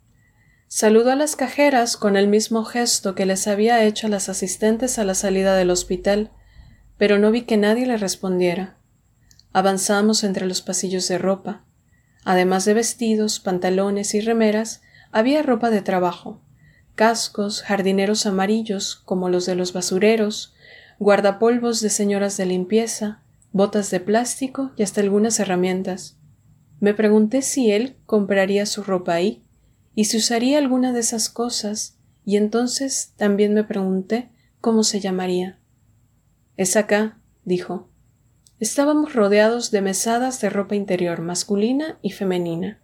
Saludó 0.67 1.13
a 1.13 1.17
las 1.17 1.35
cajeras 1.35 1.97
con 1.97 2.17
el 2.17 2.29
mismo 2.29 2.65
gesto 2.65 3.15
que 3.15 3.27
les 3.27 3.47
había 3.49 3.83
hecho 3.85 4.07
a 4.07 4.11
las 4.11 4.29
asistentes 4.29 4.99
a 4.99 5.05
la 5.05 5.15
salida 5.15 5.57
del 5.57 5.71
hospital, 5.71 6.31
pero 6.99 7.19
no 7.19 7.31
vi 7.31 7.43
que 7.43 7.57
nadie 7.57 7.87
le 7.87 7.97
respondiera. 7.97 8.78
Avanzamos 9.53 10.25
entre 10.25 10.47
los 10.47 10.63
pasillos 10.63 11.09
de 11.09 11.19
ropa. 11.19 11.65
Además 12.25 12.65
de 12.65 12.75
vestidos, 12.75 13.41
pantalones 13.41 14.15
y 14.15 14.21
remeras, 14.21 14.83
había 15.11 15.43
ropa 15.43 15.71
de 15.71 15.83
trabajo, 15.83 16.43
cascos, 16.95 17.63
jardineros 17.63 18.27
amarillos 18.27 18.97
como 19.05 19.29
los 19.29 19.47
de 19.47 19.55
los 19.55 19.73
basureros, 19.73 20.55
guardapolvos 20.99 21.81
de 21.81 21.91
señoras 21.91 22.37
de 22.37 22.47
limpieza, 22.47 23.23
botas 23.53 23.91
de 23.91 24.01
plástico 24.01 24.73
y 24.77 24.83
hasta 24.83 25.01
algunas 25.01 25.41
herramientas. 25.41 26.19
Me 26.81 26.95
pregunté 26.95 27.43
si 27.43 27.71
él 27.71 27.97
compraría 28.05 28.67
su 28.67 28.83
ropa 28.83 29.15
ahí 29.15 29.45
y 29.95 30.05
si 30.05 30.19
usaría 30.19 30.59
alguna 30.59 30.93
de 30.93 31.01
esas 31.01 31.29
cosas, 31.29 31.99
y 32.25 32.37
entonces 32.37 33.15
también 33.17 33.55
me 33.55 33.65
pregunté 33.65 34.31
cómo 34.61 34.85
se 34.85 35.01
llamaría. 35.01 35.59
Es 36.57 36.77
acá, 36.77 37.19
dijo. 37.45 37.88
Estábamos 38.61 39.15
rodeados 39.15 39.71
de 39.71 39.83
mesadas 39.83 40.41
de 40.41 40.51
ropa 40.51 40.75
interior 40.75 41.21
masculina 41.21 41.99
y 42.03 42.11
femenina. 42.11 42.81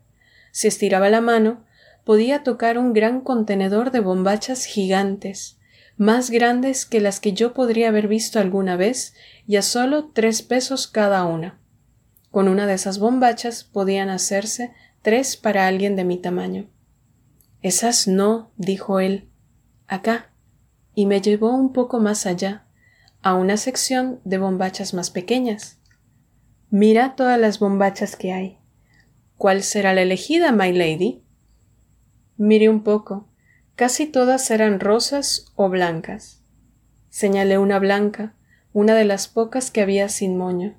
Si 0.52 0.68
estiraba 0.68 1.08
la 1.10 1.20
mano, 1.20 1.64
podía 2.04 2.44
tocar 2.44 2.78
un 2.78 2.92
gran 2.92 3.20
contenedor 3.20 3.90
de 3.90 4.00
bombachas 4.00 4.66
gigantes, 4.66 5.58
más 5.96 6.30
grandes 6.30 6.86
que 6.86 7.00
las 7.00 7.18
que 7.18 7.32
yo 7.32 7.54
podría 7.54 7.88
haber 7.88 8.06
visto 8.06 8.38
alguna 8.38 8.76
vez 8.76 9.14
y 9.46 9.56
a 9.56 9.62
solo 9.62 10.10
tres 10.12 10.42
pesos 10.42 10.86
cada 10.86 11.24
una. 11.24 11.58
Con 12.30 12.48
una 12.48 12.66
de 12.66 12.74
esas 12.74 12.98
bombachas 12.98 13.64
podían 13.64 14.10
hacerse 14.10 14.72
tres 15.02 15.36
para 15.36 15.66
alguien 15.66 15.96
de 15.96 16.04
mi 16.04 16.18
tamaño. 16.18 16.68
Esas 17.62 18.06
no, 18.06 18.52
dijo 18.56 19.00
él. 19.00 19.28
Acá. 19.86 20.30
Y 20.94 21.06
me 21.06 21.20
llevó 21.20 21.50
un 21.50 21.72
poco 21.72 21.98
más 21.98 22.26
allá, 22.26 22.66
a 23.24 23.32
una 23.32 23.56
sección 23.56 24.20
de 24.24 24.36
bombachas 24.36 24.92
más 24.92 25.10
pequeñas. 25.10 25.78
Mira 26.68 27.16
todas 27.16 27.40
las 27.40 27.58
bombachas 27.58 28.16
que 28.16 28.34
hay. 28.34 28.58
¿Cuál 29.38 29.62
será 29.62 29.94
la 29.94 30.02
elegida, 30.02 30.52
my 30.52 30.70
lady? 30.74 31.24
Miré 32.36 32.68
un 32.68 32.82
poco. 32.82 33.26
Casi 33.76 34.04
todas 34.04 34.50
eran 34.50 34.78
rosas 34.78 35.46
o 35.54 35.70
blancas. 35.70 36.42
Señalé 37.08 37.56
una 37.56 37.78
blanca, 37.78 38.34
una 38.74 38.94
de 38.94 39.06
las 39.06 39.26
pocas 39.26 39.70
que 39.70 39.80
había 39.80 40.10
sin 40.10 40.36
moño. 40.36 40.74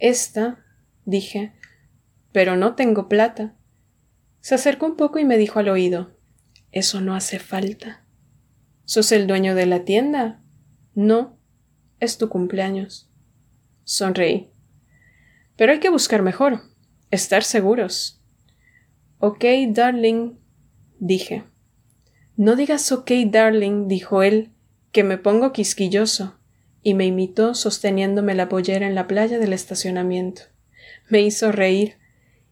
Esta, 0.00 0.64
dije, 1.04 1.52
pero 2.32 2.56
no 2.56 2.74
tengo 2.74 3.08
plata. 3.08 3.54
Se 4.40 4.56
acercó 4.56 4.86
un 4.86 4.96
poco 4.96 5.20
y 5.20 5.24
me 5.24 5.38
dijo 5.38 5.60
al 5.60 5.68
oído 5.68 6.16
Eso 6.72 7.00
no 7.00 7.14
hace 7.14 7.38
falta. 7.38 8.02
¿Sos 8.84 9.12
el 9.12 9.28
dueño 9.28 9.54
de 9.54 9.66
la 9.66 9.84
tienda? 9.84 10.40
No, 10.96 11.38
es 12.00 12.18
tu 12.18 12.28
cumpleaños. 12.28 13.08
Sonreí. 13.84 14.50
Pero 15.56 15.72
hay 15.72 15.80
que 15.80 15.90
buscar 15.90 16.22
mejor, 16.22 16.62
estar 17.10 17.44
seguros. 17.44 18.20
Ok, 19.18 19.44
darling, 19.68 20.38
dije. 20.98 21.44
No 22.36 22.56
digas 22.56 22.90
ok, 22.90 23.10
darling, 23.26 23.86
dijo 23.86 24.22
él, 24.22 24.50
que 24.92 25.04
me 25.04 25.18
pongo 25.18 25.52
quisquilloso, 25.52 26.38
y 26.82 26.94
me 26.94 27.04
imitó 27.04 27.54
sosteniéndome 27.54 28.34
la 28.34 28.48
pollera 28.48 28.86
en 28.86 28.94
la 28.94 29.06
playa 29.06 29.38
del 29.38 29.52
estacionamiento. 29.52 30.42
Me 31.10 31.20
hizo 31.20 31.52
reír, 31.52 31.98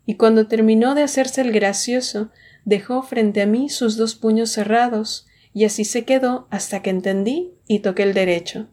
y 0.04 0.16
cuando 0.16 0.46
terminó 0.46 0.94
de 0.94 1.02
hacerse 1.02 1.40
el 1.40 1.52
gracioso, 1.52 2.30
dejó 2.64 3.02
frente 3.02 3.40
a 3.40 3.46
mí 3.46 3.70
sus 3.70 3.96
dos 3.96 4.14
puños 4.14 4.50
cerrados, 4.50 5.26
y 5.54 5.64
así 5.64 5.84
se 5.84 6.04
quedó 6.04 6.46
hasta 6.50 6.82
que 6.82 6.90
entendí 6.90 7.54
y 7.66 7.78
toqué 7.78 8.02
el 8.02 8.12
derecho. 8.12 8.68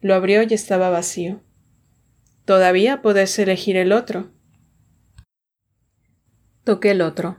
Lo 0.00 0.14
abrió 0.14 0.42
y 0.42 0.54
estaba 0.54 0.90
vacío. 0.90 1.40
Todavía 2.44 3.02
podés 3.02 3.38
elegir 3.38 3.76
el 3.76 3.92
otro. 3.92 4.30
Toqué 6.64 6.92
el 6.92 7.02
otro. 7.02 7.38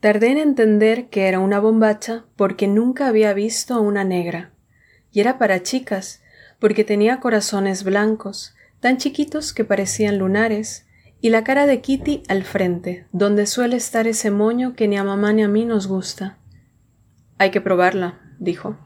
Tardé 0.00 0.28
en 0.28 0.38
entender 0.38 1.08
que 1.08 1.28
era 1.28 1.38
una 1.38 1.60
bombacha 1.60 2.24
porque 2.36 2.66
nunca 2.66 3.08
había 3.08 3.32
visto 3.32 3.80
una 3.80 4.04
negra. 4.04 4.52
Y 5.12 5.20
era 5.20 5.38
para 5.38 5.62
chicas, 5.62 6.22
porque 6.58 6.84
tenía 6.84 7.20
corazones 7.20 7.84
blancos, 7.84 8.54
tan 8.80 8.96
chiquitos 8.96 9.52
que 9.52 9.64
parecían 9.64 10.18
lunares, 10.18 10.86
y 11.20 11.30
la 11.30 11.42
cara 11.42 11.66
de 11.66 11.80
Kitty 11.80 12.22
al 12.28 12.44
frente, 12.44 13.06
donde 13.12 13.46
suele 13.46 13.76
estar 13.76 14.06
ese 14.06 14.30
moño 14.30 14.74
que 14.74 14.86
ni 14.86 14.96
a 14.96 15.04
mamá 15.04 15.32
ni 15.32 15.42
a 15.42 15.48
mí 15.48 15.64
nos 15.64 15.86
gusta. 15.88 16.38
Hay 17.38 17.50
que 17.50 17.60
probarla, 17.60 18.20
dijo. 18.38 18.78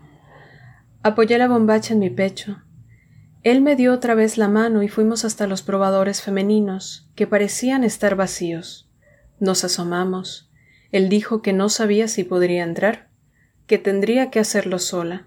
Apoyé 1.03 1.37
la 1.37 1.49
bombacha 1.49 1.95
en 1.95 2.01
mi 2.01 2.11
pecho. 2.11 2.63
Él 3.43 3.61
me 3.61 3.75
dio 3.75 3.93
otra 3.93 4.15
vez 4.15 4.39
la 4.39 4.47
mano 4.47 4.85
y 4.85 4.89
fuimos 4.89 5.25
hasta 5.25 5.49
los 5.49 5.63
probadores 5.63 6.23
femeninos, 6.23 7.11
que 7.17 7.27
parecían 7.27 7.83
estar 7.83 8.15
vacíos. 8.15 8.89
Nos 9.41 9.65
asomamos. 9.65 10.49
Él 10.93 11.09
dijo 11.09 11.43
que 11.43 11.53
no 11.53 11.69
sabía 11.69 12.07
si 12.07 12.23
podría 12.23 12.63
entrar, 12.63 13.09
que 13.67 13.79
tendría 13.79 14.31
que 14.31 14.39
hacerlo 14.39 14.79
sola. 14.79 15.27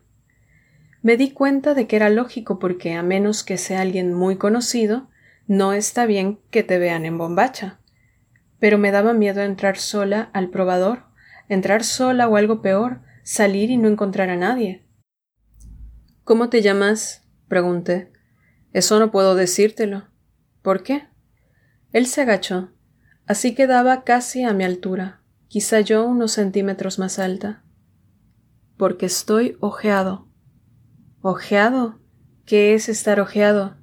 Me 1.01 1.17
di 1.17 1.31
cuenta 1.31 1.73
de 1.73 1.87
que 1.87 1.97
era 1.97 2.09
lógico 2.09 2.57
porque, 2.57 2.93
a 2.93 3.03
menos 3.03 3.43
que 3.43 3.57
sea 3.57 3.81
alguien 3.81 4.13
muy 4.13 4.37
conocido, 4.37 5.09
no 5.45 5.73
está 5.73 6.05
bien 6.05 6.39
que 6.51 6.63
te 6.63 6.79
vean 6.79 7.05
en 7.05 7.17
bombacha. 7.17 7.79
Pero 8.59 8.77
me 8.77 8.91
daba 8.91 9.13
miedo 9.13 9.41
entrar 9.41 9.77
sola 9.77 10.29
al 10.31 10.49
probador, 10.49 11.03
entrar 11.49 11.83
sola 11.83 12.29
o 12.29 12.37
algo 12.37 12.61
peor, 12.61 13.01
salir 13.23 13.71
y 13.71 13.77
no 13.77 13.89
encontrar 13.89 14.29
a 14.29 14.37
nadie. 14.37 14.85
¿Cómo 16.23 16.49
te 16.49 16.61
llamas? 16.61 17.24
Pregunté. 17.47 18.11
Eso 18.73 18.99
no 18.99 19.11
puedo 19.11 19.35
decírtelo. 19.35 20.09
¿Por 20.61 20.83
qué? 20.83 21.07
Él 21.91 22.07
se 22.07 22.21
agachó, 22.21 22.71
así 23.25 23.55
quedaba 23.55 24.03
casi 24.03 24.43
a 24.43 24.53
mi 24.53 24.63
altura 24.63 25.21
quizá 25.47 25.79
yo 25.79 26.05
unos 26.05 26.33
centímetros 26.33 26.99
más 26.99 27.19
alta. 27.19 27.63
Porque 28.77 29.05
estoy 29.05 29.55
ojeado. 29.61 30.27
¿Ojeado? 31.21 31.99
¿Qué 32.45 32.73
es 32.73 32.89
estar 32.89 33.19
ojeado? 33.19 33.77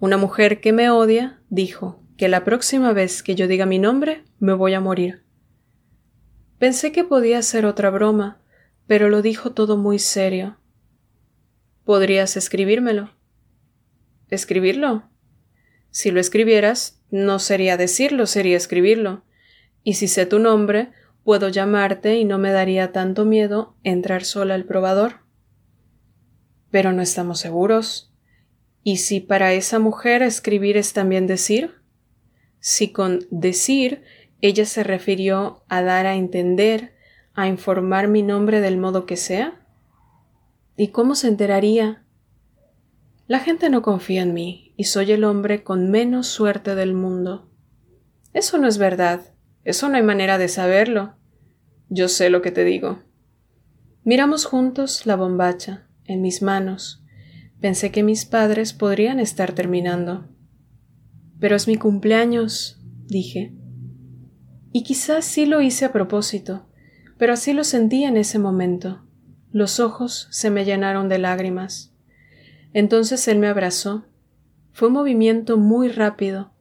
Una 0.00 0.16
mujer 0.16 0.62
que 0.62 0.72
me 0.72 0.90
odia 0.90 1.42
dijo 1.50 2.02
que 2.16 2.28
la 2.28 2.42
próxima 2.42 2.94
vez 2.94 3.22
que 3.22 3.34
yo 3.34 3.46
diga 3.46 3.66
mi 3.66 3.78
nombre 3.78 4.24
me 4.38 4.54
voy 4.54 4.74
a 4.74 4.80
morir. 4.80 5.26
Pensé 6.58 6.90
que 6.90 7.04
podía 7.04 7.42
ser 7.42 7.66
otra 7.66 7.90
broma, 7.90 8.40
pero 8.86 9.08
lo 9.08 9.22
dijo 9.22 9.52
todo 9.52 9.76
muy 9.76 9.98
serio. 9.98 10.57
¿Podrías 11.88 12.36
escribírmelo? 12.36 13.14
¿Escribirlo? 14.28 15.08
Si 15.88 16.10
lo 16.10 16.20
escribieras, 16.20 17.00
no 17.10 17.38
sería 17.38 17.78
decirlo, 17.78 18.26
sería 18.26 18.58
escribirlo 18.58 19.24
y 19.84 19.94
si 19.94 20.06
sé 20.06 20.26
tu 20.26 20.38
nombre, 20.38 20.90
puedo 21.24 21.48
llamarte 21.48 22.18
y 22.18 22.26
no 22.26 22.36
me 22.36 22.52
daría 22.52 22.92
tanto 22.92 23.24
miedo 23.24 23.74
entrar 23.84 24.24
sola 24.24 24.54
al 24.54 24.66
probador. 24.66 25.20
Pero 26.70 26.92
no 26.92 27.00
estamos 27.00 27.40
seguros. 27.40 28.12
¿Y 28.82 28.98
si 28.98 29.20
para 29.20 29.54
esa 29.54 29.78
mujer 29.78 30.20
escribir 30.20 30.76
es 30.76 30.92
también 30.92 31.26
decir? 31.26 31.76
Si 32.60 32.92
con 32.92 33.20
decir 33.30 34.02
ella 34.42 34.66
se 34.66 34.84
refirió 34.84 35.64
a 35.70 35.80
dar 35.80 36.04
a 36.04 36.16
entender, 36.16 36.92
a 37.32 37.48
informar 37.48 38.08
mi 38.08 38.22
nombre 38.22 38.60
del 38.60 38.76
modo 38.76 39.06
que 39.06 39.16
sea. 39.16 39.64
¿Y 40.80 40.88
cómo 40.88 41.16
se 41.16 41.26
enteraría? 41.26 42.04
La 43.26 43.40
gente 43.40 43.68
no 43.68 43.82
confía 43.82 44.22
en 44.22 44.32
mí 44.32 44.74
y 44.76 44.84
soy 44.84 45.10
el 45.10 45.24
hombre 45.24 45.64
con 45.64 45.90
menos 45.90 46.28
suerte 46.28 46.76
del 46.76 46.94
mundo. 46.94 47.50
Eso 48.32 48.58
no 48.58 48.68
es 48.68 48.78
verdad. 48.78 49.34
Eso 49.64 49.88
no 49.88 49.96
hay 49.96 50.04
manera 50.04 50.38
de 50.38 50.46
saberlo. 50.46 51.16
Yo 51.88 52.06
sé 52.06 52.30
lo 52.30 52.42
que 52.42 52.52
te 52.52 52.62
digo. 52.62 53.02
Miramos 54.04 54.44
juntos 54.44 55.04
la 55.04 55.16
bombacha, 55.16 55.88
en 56.04 56.22
mis 56.22 56.42
manos. 56.42 57.02
Pensé 57.60 57.90
que 57.90 58.04
mis 58.04 58.24
padres 58.24 58.72
podrían 58.72 59.18
estar 59.18 59.54
terminando. 59.54 60.28
Pero 61.40 61.56
es 61.56 61.66
mi 61.66 61.74
cumpleaños, 61.74 62.80
dije. 63.08 63.52
Y 64.70 64.84
quizás 64.84 65.24
sí 65.24 65.44
lo 65.44 65.60
hice 65.60 65.86
a 65.86 65.92
propósito, 65.92 66.68
pero 67.18 67.32
así 67.32 67.52
lo 67.52 67.64
sentí 67.64 68.04
en 68.04 68.16
ese 68.16 68.38
momento. 68.38 69.07
Los 69.50 69.80
ojos 69.80 70.28
se 70.30 70.50
me 70.50 70.64
llenaron 70.64 71.08
de 71.08 71.18
lágrimas. 71.18 71.92
Entonces 72.72 73.26
él 73.28 73.38
me 73.38 73.46
abrazó. 73.46 74.06
Fue 74.72 74.88
un 74.88 74.94
movimiento 74.94 75.56
muy 75.56 75.88
rápido, 75.88 76.52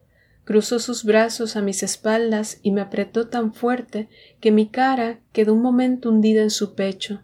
cruzó 0.46 0.80
sus 0.80 1.04
brazos 1.04 1.58
a 1.58 1.62
mis 1.62 1.84
espaldas 1.84 2.60
y 2.64 2.72
me 2.72 2.82
apretó 2.82 3.28
tan 3.28 3.54
fuerte 3.54 4.08
que 4.40 4.52
mi 4.52 4.70
cara 4.70 5.20
quedó 5.34 5.54
un 5.54 5.62
momento 5.62 6.10
hundida 6.10 6.42
en 6.42 6.50
su 6.50 6.74
pecho. 6.74 7.22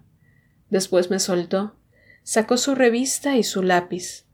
Después 0.69 1.09
me 1.09 1.19
soltó, 1.19 1.77
sacó 2.23 2.57
su 2.57 2.75
revista 2.75 3.37
y 3.37 3.43
su 3.43 3.63
lápiz, 3.63 4.25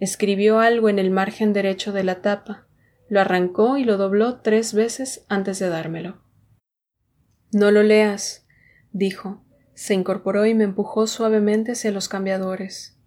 escribió 0.00 0.60
algo 0.60 0.88
en 0.88 0.98
el 0.98 1.10
margen 1.10 1.52
derecho 1.52 1.92
de 1.92 2.04
la 2.04 2.22
tapa, 2.22 2.66
lo 3.08 3.20
arrancó 3.20 3.76
y 3.76 3.84
lo 3.84 3.96
dobló 3.96 4.40
tres 4.40 4.72
veces 4.72 5.24
antes 5.28 5.58
de 5.58 5.68
dármelo. 5.68 6.22
No 7.52 7.70
lo 7.70 7.82
leas, 7.82 8.46
dijo. 8.92 9.44
Se 9.78 9.94
incorporó 9.94 10.44
y 10.44 10.54
me 10.54 10.64
empujó 10.64 11.06
suavemente 11.06 11.70
hacia 11.70 11.92
los 11.92 12.08
cambiadores. 12.08 12.98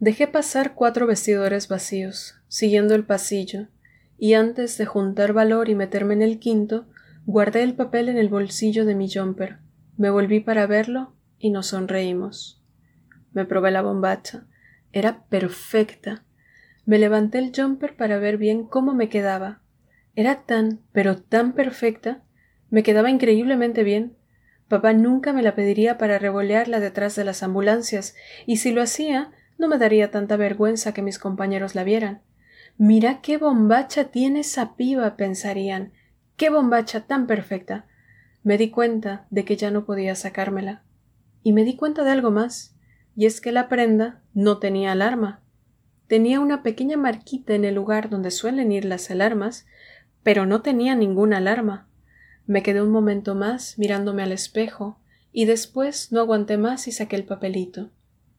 Dejé 0.00 0.26
pasar 0.26 0.74
cuatro 0.74 1.06
vestidores 1.06 1.68
vacíos, 1.68 2.40
siguiendo 2.48 2.96
el 2.96 3.06
pasillo, 3.06 3.68
y 4.18 4.34
antes 4.34 4.76
de 4.78 4.84
juntar 4.84 5.32
valor 5.32 5.68
y 5.68 5.76
meterme 5.76 6.14
en 6.14 6.22
el 6.22 6.40
quinto, 6.40 6.86
guardé 7.24 7.62
el 7.62 7.76
papel 7.76 8.08
en 8.08 8.16
el 8.16 8.28
bolsillo 8.28 8.84
de 8.84 8.96
mi 8.96 9.08
jumper, 9.08 9.58
me 9.96 10.10
volví 10.10 10.40
para 10.40 10.66
verlo 10.66 11.14
y 11.38 11.50
nos 11.50 11.68
sonreímos. 11.68 12.60
Me 13.32 13.44
probé 13.44 13.70
la 13.70 13.82
bombacha. 13.82 14.48
Era 14.90 15.22
perfecta. 15.26 16.24
Me 16.84 16.98
levanté 16.98 17.38
el 17.38 17.52
jumper 17.54 17.94
para 17.94 18.18
ver 18.18 18.38
bien 18.38 18.64
cómo 18.64 18.92
me 18.92 19.08
quedaba. 19.08 19.62
Era 20.16 20.42
tan, 20.46 20.80
pero 20.90 21.18
tan 21.18 21.52
perfecta. 21.52 22.24
Me 22.70 22.82
quedaba 22.82 23.08
increíblemente 23.08 23.84
bien. 23.84 24.16
Papá 24.72 24.94
nunca 24.94 25.34
me 25.34 25.42
la 25.42 25.54
pediría 25.54 25.98
para 25.98 26.18
revolearla 26.18 26.80
detrás 26.80 27.14
de 27.14 27.24
las 27.24 27.42
ambulancias, 27.42 28.14
y 28.46 28.56
si 28.56 28.72
lo 28.72 28.80
hacía, 28.80 29.30
no 29.58 29.68
me 29.68 29.76
daría 29.76 30.10
tanta 30.10 30.38
vergüenza 30.38 30.94
que 30.94 31.02
mis 31.02 31.18
compañeros 31.18 31.74
la 31.74 31.84
vieran. 31.84 32.22
Mira 32.78 33.20
qué 33.20 33.36
bombacha 33.36 34.04
tiene 34.04 34.40
esa 34.40 34.74
piba, 34.74 35.14
pensarían. 35.14 35.92
Qué 36.38 36.48
bombacha 36.48 37.02
tan 37.02 37.26
perfecta. 37.26 37.84
Me 38.44 38.56
di 38.56 38.70
cuenta 38.70 39.26
de 39.28 39.44
que 39.44 39.58
ya 39.58 39.70
no 39.70 39.84
podía 39.84 40.14
sacármela. 40.14 40.82
Y 41.42 41.52
me 41.52 41.64
di 41.64 41.76
cuenta 41.76 42.02
de 42.02 42.12
algo 42.12 42.30
más, 42.30 42.74
y 43.14 43.26
es 43.26 43.42
que 43.42 43.52
la 43.52 43.68
prenda 43.68 44.22
no 44.32 44.56
tenía 44.56 44.92
alarma. 44.92 45.42
Tenía 46.06 46.40
una 46.40 46.62
pequeña 46.62 46.96
marquita 46.96 47.52
en 47.52 47.66
el 47.66 47.74
lugar 47.74 48.08
donde 48.08 48.30
suelen 48.30 48.72
ir 48.72 48.86
las 48.86 49.10
alarmas, 49.10 49.66
pero 50.22 50.46
no 50.46 50.62
tenía 50.62 50.94
ninguna 50.94 51.36
alarma. 51.36 51.90
Me 52.46 52.62
quedé 52.62 52.82
un 52.82 52.90
momento 52.90 53.34
más 53.34 53.78
mirándome 53.78 54.22
al 54.22 54.32
espejo, 54.32 54.98
y 55.32 55.46
después 55.46 56.12
no 56.12 56.20
aguanté 56.20 56.58
más 56.58 56.86
y 56.88 56.92
saqué 56.92 57.16
el 57.16 57.24
papelito. 57.24 57.90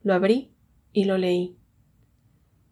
Lo 0.04 0.14
abrí 0.14 0.52
y 0.92 1.06
lo 1.06 1.18
leí. 1.18 1.58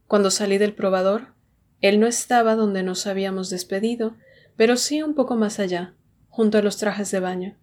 Cuando 0.08 0.30
salí 0.30 0.58
del 0.58 0.76
probador, 0.76 1.34
él 1.80 2.00
no 2.00 2.06
estaba 2.06 2.56
donde 2.56 2.84
nos 2.84 3.08
habíamos 3.08 3.50
despedido, 3.50 4.15
pero 4.56 4.78
sí 4.78 5.02
un 5.02 5.15
poco 5.15 5.36
más 5.36 5.60
allá, 5.60 5.96
junto 6.30 6.58
a 6.58 6.62
los 6.62 6.78
trajes 6.78 7.10
de 7.12 7.20
baño. 7.20 7.58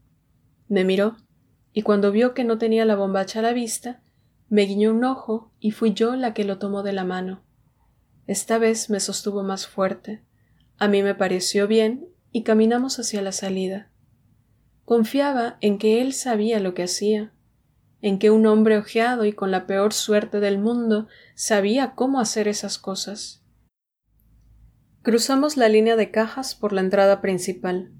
Me 0.69 0.85
miró, 0.85 1.17
y 1.73 1.83
cuando 1.83 2.11
vio 2.11 2.35
que 2.35 2.45
no 2.45 2.59
tenía 2.59 2.85
la 2.85 2.97
bombacha 2.97 3.39
a 3.39 3.43
la 3.43 3.53
vista, 3.53 4.03
me 4.49 4.63
guiñó 4.63 4.91
un 4.91 5.05
ojo 5.05 5.53
y 5.61 5.71
fui 5.71 5.93
yo 5.93 6.17
la 6.17 6.35
que 6.35 6.45
lo 6.45 6.59
tomó 6.59 6.83
de 6.83 6.93
la 6.93 7.05
mano. 7.05 7.43
Esta 8.27 8.59
vez 8.59 8.91
me 8.91 8.99
sostuvo 8.99 9.43
más 9.43 9.67
fuerte. 9.67 10.23
A 10.79 10.89
mí 10.89 11.03
me 11.03 11.15
pareció 11.15 11.69
bien 11.69 12.09
y 12.39 12.43
caminamos 12.45 13.01
hacia 13.01 13.21
la 13.21 13.33
salida. 13.33 13.91
Confiaba 14.85 15.59
en 15.61 15.77
que 15.77 16.01
él 16.01 16.13
sabía 16.13 16.61
lo 16.61 16.73
que 16.73 16.85
hacía, 16.85 17.33
en 18.01 18.21
que 18.21 18.31
un 18.31 18.47
hombre 18.47 18.79
ojeado 18.79 19.25
y 19.25 19.33
con 19.33 19.51
la 19.51 19.67
peor 19.67 19.93
suerte 19.93 20.39
del 20.39 20.57
mundo 20.59 21.09
sabía 21.35 21.97
cómo 21.97 22.21
hacer 22.21 22.47
esas 22.47 22.79
cosas. 22.79 23.43
Cruzamos 25.03 25.57
la 25.57 25.69
línea 25.69 25.97
de 25.97 26.13
cajas 26.13 26.55
por 26.55 26.73
la 26.73 26.81
entrada 26.81 27.21
principal. 27.21 27.91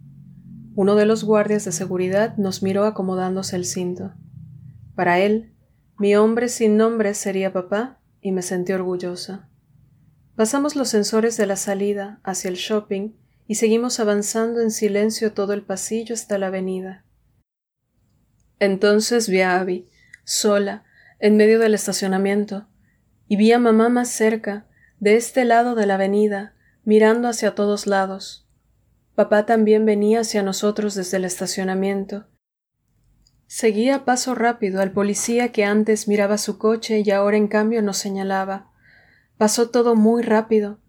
Uno 0.77 0.95
de 0.95 1.05
los 1.05 1.25
guardias 1.25 1.65
de 1.65 1.73
seguridad 1.73 2.37
nos 2.37 2.63
miró 2.63 2.85
acomodándose 2.85 3.57
el 3.57 3.65
cinto. 3.65 4.15
Para 4.95 5.19
él, 5.19 5.53
mi 5.99 6.15
hombre 6.15 6.49
sin 6.49 6.77
nombre 6.77 7.15
sería 7.15 7.53
papá 7.53 7.99
y 8.21 8.31
me 8.31 8.43
sentí 8.43 8.73
orgullosa. 8.73 9.49
Pasamos 10.37 10.77
los 10.77 10.89
sensores 10.89 11.37
de 11.37 11.47
la 11.47 11.57
salida 11.57 12.21
hacia 12.23 12.51
el 12.51 12.55
shopping 12.55 13.15
y 13.49 13.55
seguimos 13.55 13.99
avanzando 13.99 14.61
en 14.61 14.71
silencio 14.71 15.33
todo 15.33 15.55
el 15.55 15.63
pasillo 15.63 16.15
hasta 16.15 16.37
la 16.37 16.49
avenida. 16.49 17.05
Entonces 18.61 19.29
vi 19.29 19.41
a 19.41 19.59
Abby, 19.59 19.89
sola, 20.23 20.85
en 21.19 21.39
medio 21.39 21.59
del 21.59 21.73
estacionamiento, 21.73 22.69
y 23.27 23.37
vi 23.37 23.53
a 23.53 23.59
mamá 23.59 23.89
más 23.89 24.11
cerca, 24.11 24.67
de 25.01 25.17
este 25.17 25.47
lado 25.47 25.75
de 25.75 25.87
la 25.87 25.95
avenida, 25.95 26.55
mirando 26.85 27.27
hacia 27.27 27.55
todos 27.55 27.87
lados. 27.87 28.47
Papá 29.15 29.47
también 29.47 29.87
venía 29.87 30.21
hacia 30.21 30.43
nosotros 30.43 30.95
desde 30.95 31.17
el 31.17 31.25
estacionamiento. 31.25 32.27
Seguía 33.47 34.05
paso 34.05 34.35
rápido 34.35 34.83
al 34.83 34.93
policía 34.93 35.53
que 35.53 35.65
antes 35.65 36.07
miraba 36.07 36.37
su 36.37 36.59
coche 36.59 37.03
y 37.03 37.11
ahora 37.11 37.39
en 37.39 37.49
cambio 37.49 37.81
nos 37.81 37.97
señalaba. 37.97 38.71
Pasó 39.39 39.71
todo 39.71 39.97
muy 39.97 40.23
rápido. 40.23 40.81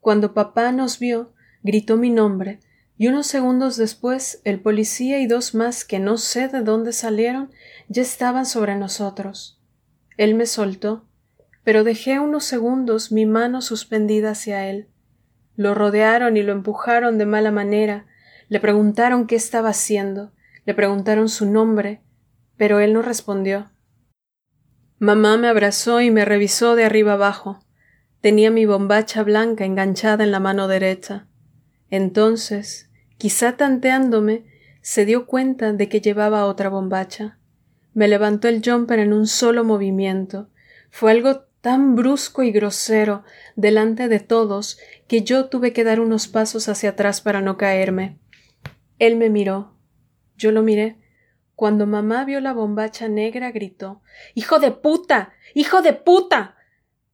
Cuando 0.00 0.32
papá 0.32 0.72
nos 0.72 0.98
vio, 0.98 1.35
gritó 1.66 1.96
mi 1.96 2.10
nombre, 2.10 2.60
y 2.96 3.08
unos 3.08 3.26
segundos 3.26 3.76
después 3.76 4.40
el 4.44 4.60
policía 4.60 5.18
y 5.18 5.26
dos 5.26 5.54
más 5.54 5.84
que 5.84 5.98
no 5.98 6.16
sé 6.16 6.48
de 6.48 6.62
dónde 6.62 6.92
salieron 6.92 7.50
ya 7.88 8.02
estaban 8.02 8.46
sobre 8.46 8.76
nosotros. 8.76 9.60
Él 10.16 10.36
me 10.36 10.46
soltó, 10.46 11.04
pero 11.64 11.82
dejé 11.82 12.20
unos 12.20 12.44
segundos 12.44 13.10
mi 13.10 13.26
mano 13.26 13.60
suspendida 13.60 14.30
hacia 14.30 14.68
él. 14.70 14.88
Lo 15.56 15.74
rodearon 15.74 16.36
y 16.36 16.42
lo 16.42 16.52
empujaron 16.52 17.18
de 17.18 17.26
mala 17.26 17.50
manera, 17.50 18.06
le 18.48 18.60
preguntaron 18.60 19.26
qué 19.26 19.34
estaba 19.34 19.70
haciendo, 19.70 20.32
le 20.64 20.72
preguntaron 20.72 21.28
su 21.28 21.46
nombre, 21.46 22.00
pero 22.56 22.78
él 22.78 22.92
no 22.92 23.02
respondió. 23.02 23.70
Mamá 24.98 25.36
me 25.36 25.48
abrazó 25.48 26.00
y 26.00 26.12
me 26.12 26.24
revisó 26.24 26.76
de 26.76 26.84
arriba 26.84 27.14
abajo. 27.14 27.58
Tenía 28.20 28.52
mi 28.52 28.66
bombacha 28.66 29.24
blanca 29.24 29.64
enganchada 29.64 30.22
en 30.22 30.30
la 30.30 30.40
mano 30.40 30.68
derecha. 30.68 31.26
Entonces, 31.90 32.90
quizá 33.18 33.56
tanteándome, 33.56 34.44
se 34.80 35.04
dio 35.04 35.26
cuenta 35.26 35.72
de 35.72 35.88
que 35.88 36.00
llevaba 36.00 36.46
otra 36.46 36.68
bombacha. 36.68 37.38
Me 37.92 38.08
levantó 38.08 38.48
el 38.48 38.62
jumper 38.64 38.98
en 38.98 39.12
un 39.12 39.26
solo 39.26 39.64
movimiento. 39.64 40.48
Fue 40.90 41.10
algo 41.10 41.46
tan 41.60 41.96
brusco 41.96 42.42
y 42.42 42.52
grosero 42.52 43.24
delante 43.56 44.08
de 44.08 44.20
todos 44.20 44.78
que 45.08 45.22
yo 45.22 45.46
tuve 45.46 45.72
que 45.72 45.82
dar 45.82 45.98
unos 45.98 46.28
pasos 46.28 46.68
hacia 46.68 46.90
atrás 46.90 47.20
para 47.20 47.40
no 47.40 47.56
caerme. 47.56 48.18
Él 48.98 49.16
me 49.16 49.30
miró. 49.30 49.74
Yo 50.36 50.52
lo 50.52 50.62
miré. 50.62 50.98
Cuando 51.54 51.86
mamá 51.86 52.24
vio 52.24 52.40
la 52.40 52.52
bombacha 52.52 53.08
negra 53.08 53.50
gritó 53.50 54.02
Hijo 54.34 54.58
de 54.58 54.70
puta. 54.70 55.32
Hijo 55.54 55.82
de 55.82 55.94
puta. 55.94 56.56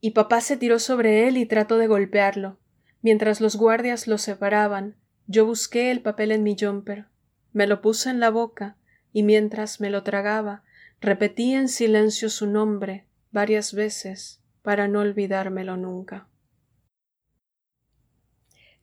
y 0.01 0.11
papá 0.11 0.41
se 0.41 0.57
tiró 0.57 0.81
sobre 0.81 1.29
él 1.29 1.37
y 1.37 1.47
trató 1.47 1.79
de 1.79 1.87
golpearlo. 1.87 2.59
Mientras 3.03 3.41
los 3.41 3.57
guardias 3.57 4.07
lo 4.07 4.17
separaban, 4.17 4.97
yo 5.27 5.45
busqué 5.45 5.91
el 5.91 6.01
papel 6.01 6.31
en 6.31 6.43
mi 6.43 6.57
jumper. 6.59 7.07
Me 7.53 7.67
lo 7.67 7.83
puse 7.83 8.11
en 8.11 8.21
la 8.21 8.31
boca, 8.31 8.77
y 9.13 9.25
mientras 9.25 9.81
me 9.81 9.91
lo 9.91 10.03
tragaba, 10.03 10.63
repetí 11.01 11.53
en 11.53 11.69
silencio 11.69 12.31
su 12.31 12.47
nombre 12.47 13.07
varias 13.33 13.75
veces 13.75 14.41
para 14.63 14.89
no 14.89 15.01
olvidármelo 15.01 15.77
nunca. 15.77 16.29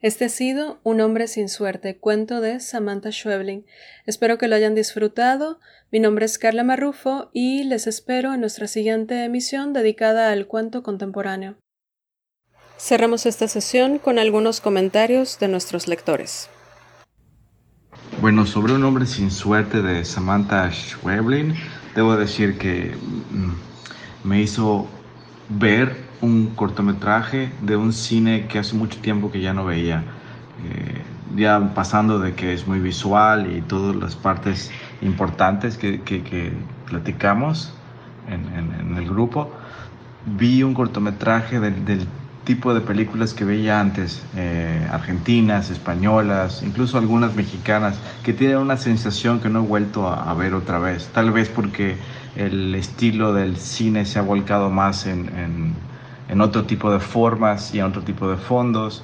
Este 0.02 0.26
ha 0.26 0.30
sido 0.30 0.80
Un 0.84 1.02
hombre 1.02 1.28
sin 1.28 1.50
suerte, 1.50 1.98
cuento 1.98 2.40
de 2.40 2.60
Samantha 2.62 3.12
Schwebling. 3.12 3.66
Espero 4.06 4.38
que 4.38 4.48
lo 4.48 4.56
hayan 4.56 4.76
disfrutado. 4.76 5.60
Mi 5.92 6.00
nombre 6.00 6.26
es 6.26 6.38
Carla 6.38 6.64
Marrufo 6.64 7.30
y 7.34 7.64
les 7.64 7.86
espero 7.86 8.34
en 8.34 8.40
nuestra 8.40 8.68
siguiente 8.68 9.26
emisión 9.26 9.74
dedicada 9.74 10.32
al 10.32 10.48
cuento 10.48 10.84
contemporáneo. 10.84 11.58
Cerramos 12.80 13.26
esta 13.26 13.50
sesión 13.50 14.00
con 14.00 14.20
algunos 14.20 14.62
comentarios 14.62 15.38
de 15.38 15.50
nuestros 15.50 15.90
lectores. 15.90 16.50
Bueno, 18.22 18.46
sobre 18.46 18.72
Un 18.72 18.86
hombre 18.86 19.06
sin 19.06 19.32
suerte 19.32 19.82
de 19.82 20.06
Samantha 20.06 20.72
Schwebling, 20.72 21.56
debo 21.94 22.16
decir 22.16 22.58
que 22.58 22.96
mm, 23.32 24.28
me 24.28 24.42
hizo 24.42 24.88
ver 25.50 25.94
un 26.22 26.56
cortometraje 26.56 27.52
de 27.62 27.76
un 27.76 27.92
cine 27.92 28.48
que 28.48 28.60
hace 28.60 28.76
mucho 28.76 28.98
tiempo 29.02 29.30
que 29.30 29.42
ya 29.42 29.54
no 29.54 29.66
veía. 29.66 30.06
Eh, 30.64 31.02
ya 31.36 31.74
pasando 31.76 32.18
de 32.18 32.34
que 32.34 32.54
es 32.54 32.66
muy 32.66 32.80
visual 32.80 33.54
y 33.54 33.60
todas 33.60 33.94
las 33.94 34.16
partes 34.16 34.72
importantes 35.02 35.78
que, 35.78 36.02
que, 36.02 36.54
platicamos 36.88 37.74
en, 38.30 38.48
en, 38.58 38.98
el 38.98 39.08
grupo, 39.08 39.52
vi 40.26 40.64
un 40.64 40.74
cortometraje 40.74 41.60
del, 41.60 41.86
del, 41.86 42.08
tipo 42.50 42.74
de 42.74 42.82
películas 42.82 43.36
que 43.36 43.46
veía 43.46 43.80
antes, 43.80 44.24
eh, 44.36 44.88
argentinas, 44.92 45.70
españolas, 45.70 46.64
incluso 46.64 46.98
algunas 46.98 47.36
mexicanas, 47.36 48.00
que 48.24 48.34
tienen 48.34 48.58
una 48.58 48.76
sensación 48.76 49.40
que 49.40 49.50
no 49.50 49.60
he 49.60 49.68
vuelto 49.68 50.08
a, 50.08 50.34
ver 50.34 50.56
otra 50.56 50.80
vez, 50.80 51.10
tal 51.14 51.30
vez 51.30 51.48
porque 51.48 51.96
el 52.36 52.74
estilo 52.74 53.34
del 53.34 53.58
cine 53.58 54.04
se 54.06 54.18
ha 54.18 54.24
volcado 54.24 54.72
más 54.72 55.06
en, 55.06 55.30
en 55.38 55.76
en 56.30 56.42
otro 56.42 56.64
tipo 56.66 56.92
de 56.92 57.00
formas 57.00 57.74
y 57.74 57.80
en 57.80 57.86
otro 57.86 58.04
tipo 58.04 58.30
de 58.30 58.38
fondos, 58.38 59.04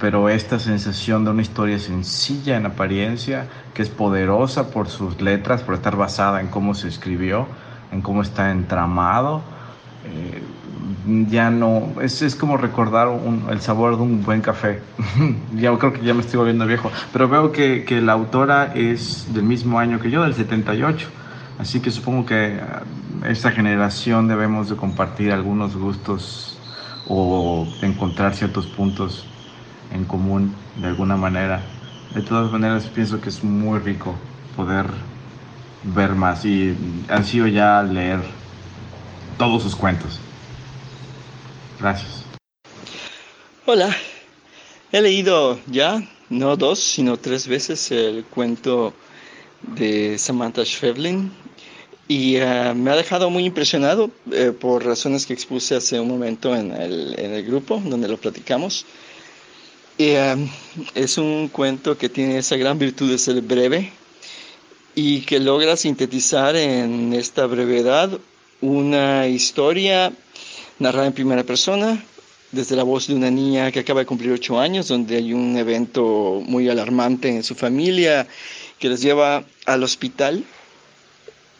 pero 0.00 0.28
esta 0.28 0.58
sensación 0.58 1.24
de 1.24 1.30
una 1.30 1.42
historia 1.42 1.78
sencilla 1.78 2.56
en 2.56 2.66
apariencia, 2.66 3.46
que 3.74 3.82
es 3.82 3.88
poderosa 3.88 4.70
por 4.70 4.88
sus 4.88 5.20
letras, 5.20 5.62
por 5.62 5.74
estar 5.74 5.96
basada 5.96 6.40
en 6.40 6.48
cómo 6.48 6.74
se 6.74 6.88
escribió, 6.88 7.46
en 7.92 8.02
cómo 8.02 8.22
está 8.22 8.50
entramado, 8.50 9.42
eh, 10.04 10.42
ya 11.28 11.50
no, 11.50 11.92
es, 12.00 12.22
es 12.22 12.34
como 12.34 12.56
recordar 12.56 13.08
el 13.50 13.60
sabor 13.60 13.96
de 13.96 14.02
un 14.02 14.22
buen 14.22 14.40
café. 14.40 14.80
ya 15.54 15.76
creo 15.78 15.92
que 15.92 16.02
ya 16.02 16.14
me 16.14 16.20
estoy 16.20 16.38
volviendo 16.38 16.66
viejo, 16.66 16.90
pero 17.12 17.28
veo 17.28 17.52
que, 17.52 17.84
que 17.84 18.00
la 18.00 18.12
autora 18.12 18.72
es 18.74 19.32
del 19.32 19.44
mismo 19.44 19.78
año 19.78 20.00
que 20.00 20.10
yo, 20.10 20.22
del 20.22 20.34
78. 20.34 21.08
Así 21.58 21.80
que 21.80 21.90
supongo 21.90 22.26
que 22.26 22.60
ah, 22.60 22.82
esta 23.28 23.50
generación 23.50 24.28
debemos 24.28 24.68
de 24.68 24.76
compartir 24.76 25.32
algunos 25.32 25.76
gustos 25.76 26.58
o 27.06 27.66
encontrar 27.82 28.34
ciertos 28.34 28.66
puntos 28.66 29.26
en 29.92 30.04
común 30.04 30.54
de 30.76 30.88
alguna 30.88 31.16
manera. 31.16 31.60
De 32.14 32.22
todas 32.22 32.50
maneras, 32.50 32.86
pienso 32.86 33.20
que 33.20 33.28
es 33.28 33.42
muy 33.44 33.78
rico 33.78 34.14
poder 34.56 34.86
ver 35.82 36.14
más 36.14 36.44
y 36.44 36.76
han 37.08 37.24
sido 37.24 37.46
ya 37.46 37.82
leer 37.82 38.20
todos 39.38 39.62
sus 39.62 39.76
cuentos. 39.76 40.18
Gracias. 41.80 42.24
Hola, 43.66 43.96
he 44.92 45.00
leído 45.00 45.58
ya, 45.66 46.02
no 46.28 46.56
dos, 46.56 46.78
sino 46.78 47.16
tres 47.16 47.48
veces 47.48 47.90
el 47.90 48.24
cuento 48.24 48.92
de 49.62 50.18
Samantha 50.18 50.64
Schweblin, 50.64 51.32
y 52.06 52.36
uh, 52.36 52.74
me 52.74 52.90
ha 52.90 52.96
dejado 52.96 53.30
muy 53.30 53.46
impresionado 53.46 54.10
eh, 54.30 54.52
por 54.58 54.84
razones 54.84 55.24
que 55.24 55.32
expuse 55.32 55.74
hace 55.74 55.98
un 55.98 56.08
momento 56.08 56.54
en 56.54 56.70
el, 56.72 57.18
en 57.18 57.32
el 57.32 57.44
grupo 57.44 57.80
donde 57.84 58.08
lo 58.08 58.18
platicamos. 58.18 58.84
Y, 59.96 60.12
uh, 60.12 60.48
es 60.94 61.16
un 61.16 61.48
cuento 61.48 61.96
que 61.96 62.08
tiene 62.10 62.38
esa 62.38 62.56
gran 62.56 62.78
virtud 62.78 63.10
de 63.10 63.18
ser 63.18 63.40
breve 63.40 63.90
y 64.94 65.22
que 65.22 65.40
logra 65.40 65.76
sintetizar 65.76 66.56
en 66.56 67.14
esta 67.14 67.46
brevedad 67.46 68.18
una 68.64 69.28
historia 69.28 70.10
narrada 70.78 71.06
en 71.06 71.12
primera 71.12 71.44
persona 71.44 72.02
desde 72.50 72.76
la 72.76 72.82
voz 72.82 73.08
de 73.08 73.14
una 73.14 73.30
niña 73.30 73.70
que 73.70 73.80
acaba 73.80 74.00
de 74.00 74.06
cumplir 74.06 74.32
ocho 74.32 74.58
años, 74.58 74.88
donde 74.88 75.16
hay 75.16 75.34
un 75.34 75.56
evento 75.56 76.42
muy 76.46 76.68
alarmante 76.70 77.28
en 77.28 77.42
su 77.42 77.54
familia 77.54 78.26
que 78.78 78.88
les 78.88 79.02
lleva 79.02 79.44
al 79.66 79.82
hospital 79.82 80.44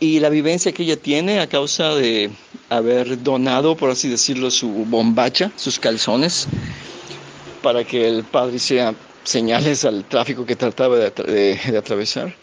y 0.00 0.20
la 0.20 0.30
vivencia 0.30 0.72
que 0.72 0.82
ella 0.84 0.96
tiene 0.96 1.40
a 1.40 1.46
causa 1.46 1.94
de 1.94 2.30
haber 2.70 3.22
donado, 3.22 3.76
por 3.76 3.90
así 3.90 4.08
decirlo, 4.08 4.50
su 4.50 4.68
bombacha, 4.68 5.52
sus 5.56 5.78
calzones, 5.78 6.46
para 7.62 7.84
que 7.84 8.08
el 8.08 8.24
padre 8.24 8.56
hiciera 8.56 8.94
señales 9.24 9.84
al 9.84 10.04
tráfico 10.04 10.46
que 10.46 10.56
trataba 10.56 10.96
de, 10.96 11.60
atravesar. 11.76 12.34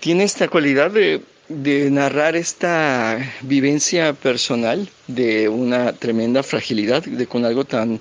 Tiene 0.00 0.24
esta 0.24 0.48
cualidad 0.48 0.90
de, 0.90 1.22
de, 1.48 1.90
narrar 1.90 2.36
esta 2.36 3.18
vivencia 3.42 4.12
personal 4.12 4.88
de 5.06 5.48
una 5.48 5.92
tremenda 5.92 6.42
fragilidad, 6.42 7.02
de 7.04 7.26
con 7.26 7.44
algo 7.44 7.64
tan 7.64 8.00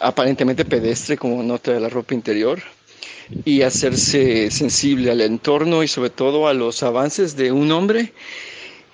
aparentemente 0.00 0.64
pedestre 0.64 1.16
como 1.16 1.42
nota 1.42 1.72
de 1.72 1.80
la 1.80 1.88
ropa 1.88 2.14
interior, 2.14 2.62
y 3.44 3.62
hacerse 3.62 4.50
sensible 4.50 5.10
al 5.10 5.20
entorno 5.20 5.82
y 5.82 5.88
sobre 5.88 6.10
todo 6.10 6.46
a 6.46 6.54
los 6.54 6.82
avances 6.82 7.36
de 7.36 7.52
un 7.52 7.72
hombre 7.72 8.12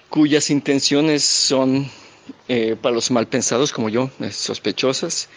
cuyas 0.09 0.51
intenciones 0.51 1.25
son 1.25 1.89
eh, 2.49 2.77
para 2.81 2.95
los 2.95 3.11
malpensados 3.11 3.73
como 3.73 3.89
yo, 3.89 4.11
eh, 4.21 4.31
sospechosas, 4.31 5.29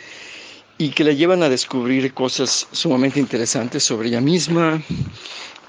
y 0.78 0.89
que 0.89 1.04
le 1.04 1.15
llevan 1.15 1.43
a 1.43 1.49
descubrir 1.49 2.13
cosas 2.13 2.67
sumamente 2.71 3.19
interesantes 3.19 3.84
sobre 3.84 4.10
ella 4.10 4.21
misma 4.21 4.82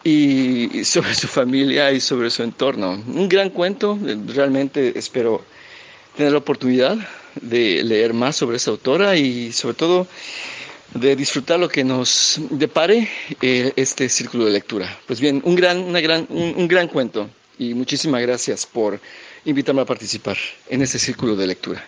y 0.04 0.84
sobre 0.84 1.14
su 1.14 1.26
familia 1.26 1.90
y 1.90 2.00
sobre 2.00 2.30
su 2.30 2.42
entorno. 2.42 3.02
Un 3.06 3.28
gran 3.28 3.50
cuento, 3.50 3.98
realmente 4.26 4.96
espero 4.98 5.42
tener 6.16 6.32
la 6.32 6.38
oportunidad 6.38 6.96
de 7.40 7.82
leer 7.82 8.12
más 8.12 8.36
sobre 8.36 8.58
esa 8.58 8.70
autora 8.70 9.16
y 9.16 9.50
sobre 9.52 9.74
todo 9.74 10.06
de 10.92 11.16
disfrutar 11.16 11.58
lo 11.58 11.68
que 11.68 11.82
nos 11.82 12.40
depare 12.50 13.08
eh, 13.40 13.72
este 13.76 14.08
círculo 14.08 14.44
de 14.44 14.52
lectura. 14.52 14.96
Pues 15.06 15.20
bien, 15.20 15.42
un 15.44 15.56
gran, 15.56 15.78
una 15.78 16.00
gran, 16.00 16.26
un, 16.30 16.68
gran 16.68 16.86
cuento 16.86 17.28
y 17.58 17.74
muchísimas 17.74 18.22
gracias 18.22 18.64
por 18.64 19.00
invitarme 19.44 19.82
a 19.82 19.84
participar 19.86 20.36
en 20.68 20.82
este 20.82 20.98
círculo 20.98 21.34
de 21.34 21.46
lectura. 21.46 21.84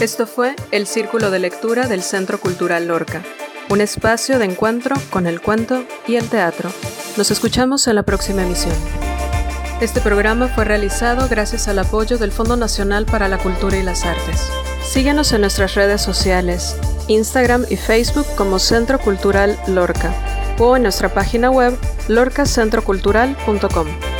Esto 0.00 0.26
fue 0.26 0.54
el 0.70 0.86
Círculo 0.86 1.30
de 1.30 1.38
Lectura 1.38 1.86
del 1.86 2.02
Centro 2.02 2.38
Cultural 2.38 2.86
Lorca, 2.88 3.24
un 3.70 3.80
espacio 3.80 4.38
de 4.38 4.44
encuentro 4.44 4.96
con 5.10 5.26
el 5.26 5.40
cuento 5.40 5.84
y 6.06 6.16
el 6.16 6.28
teatro. 6.28 6.70
Nos 7.16 7.30
escuchamos 7.30 7.86
en 7.86 7.96
la 7.96 8.02
próxima 8.02 8.42
emisión. 8.42 8.74
Este 9.80 10.00
programa 10.00 10.48
fue 10.48 10.64
realizado 10.64 11.28
gracias 11.28 11.68
al 11.68 11.78
apoyo 11.78 12.18
del 12.18 12.32
Fondo 12.32 12.56
Nacional 12.56 13.06
para 13.06 13.28
la 13.28 13.38
Cultura 13.38 13.76
y 13.76 13.82
las 13.82 14.04
Artes. 14.04 14.48
Síguenos 14.82 15.32
en 15.32 15.40
nuestras 15.40 15.74
redes 15.74 16.00
sociales, 16.00 16.76
Instagram 17.08 17.64
y 17.68 17.76
Facebook 17.76 18.26
como 18.36 18.58
Centro 18.58 18.98
Cultural 18.98 19.58
Lorca 19.66 20.12
o 20.58 20.76
en 20.76 20.84
nuestra 20.84 21.12
página 21.12 21.50
web 21.50 21.76
lorcacentrocultural.com. 22.08 24.13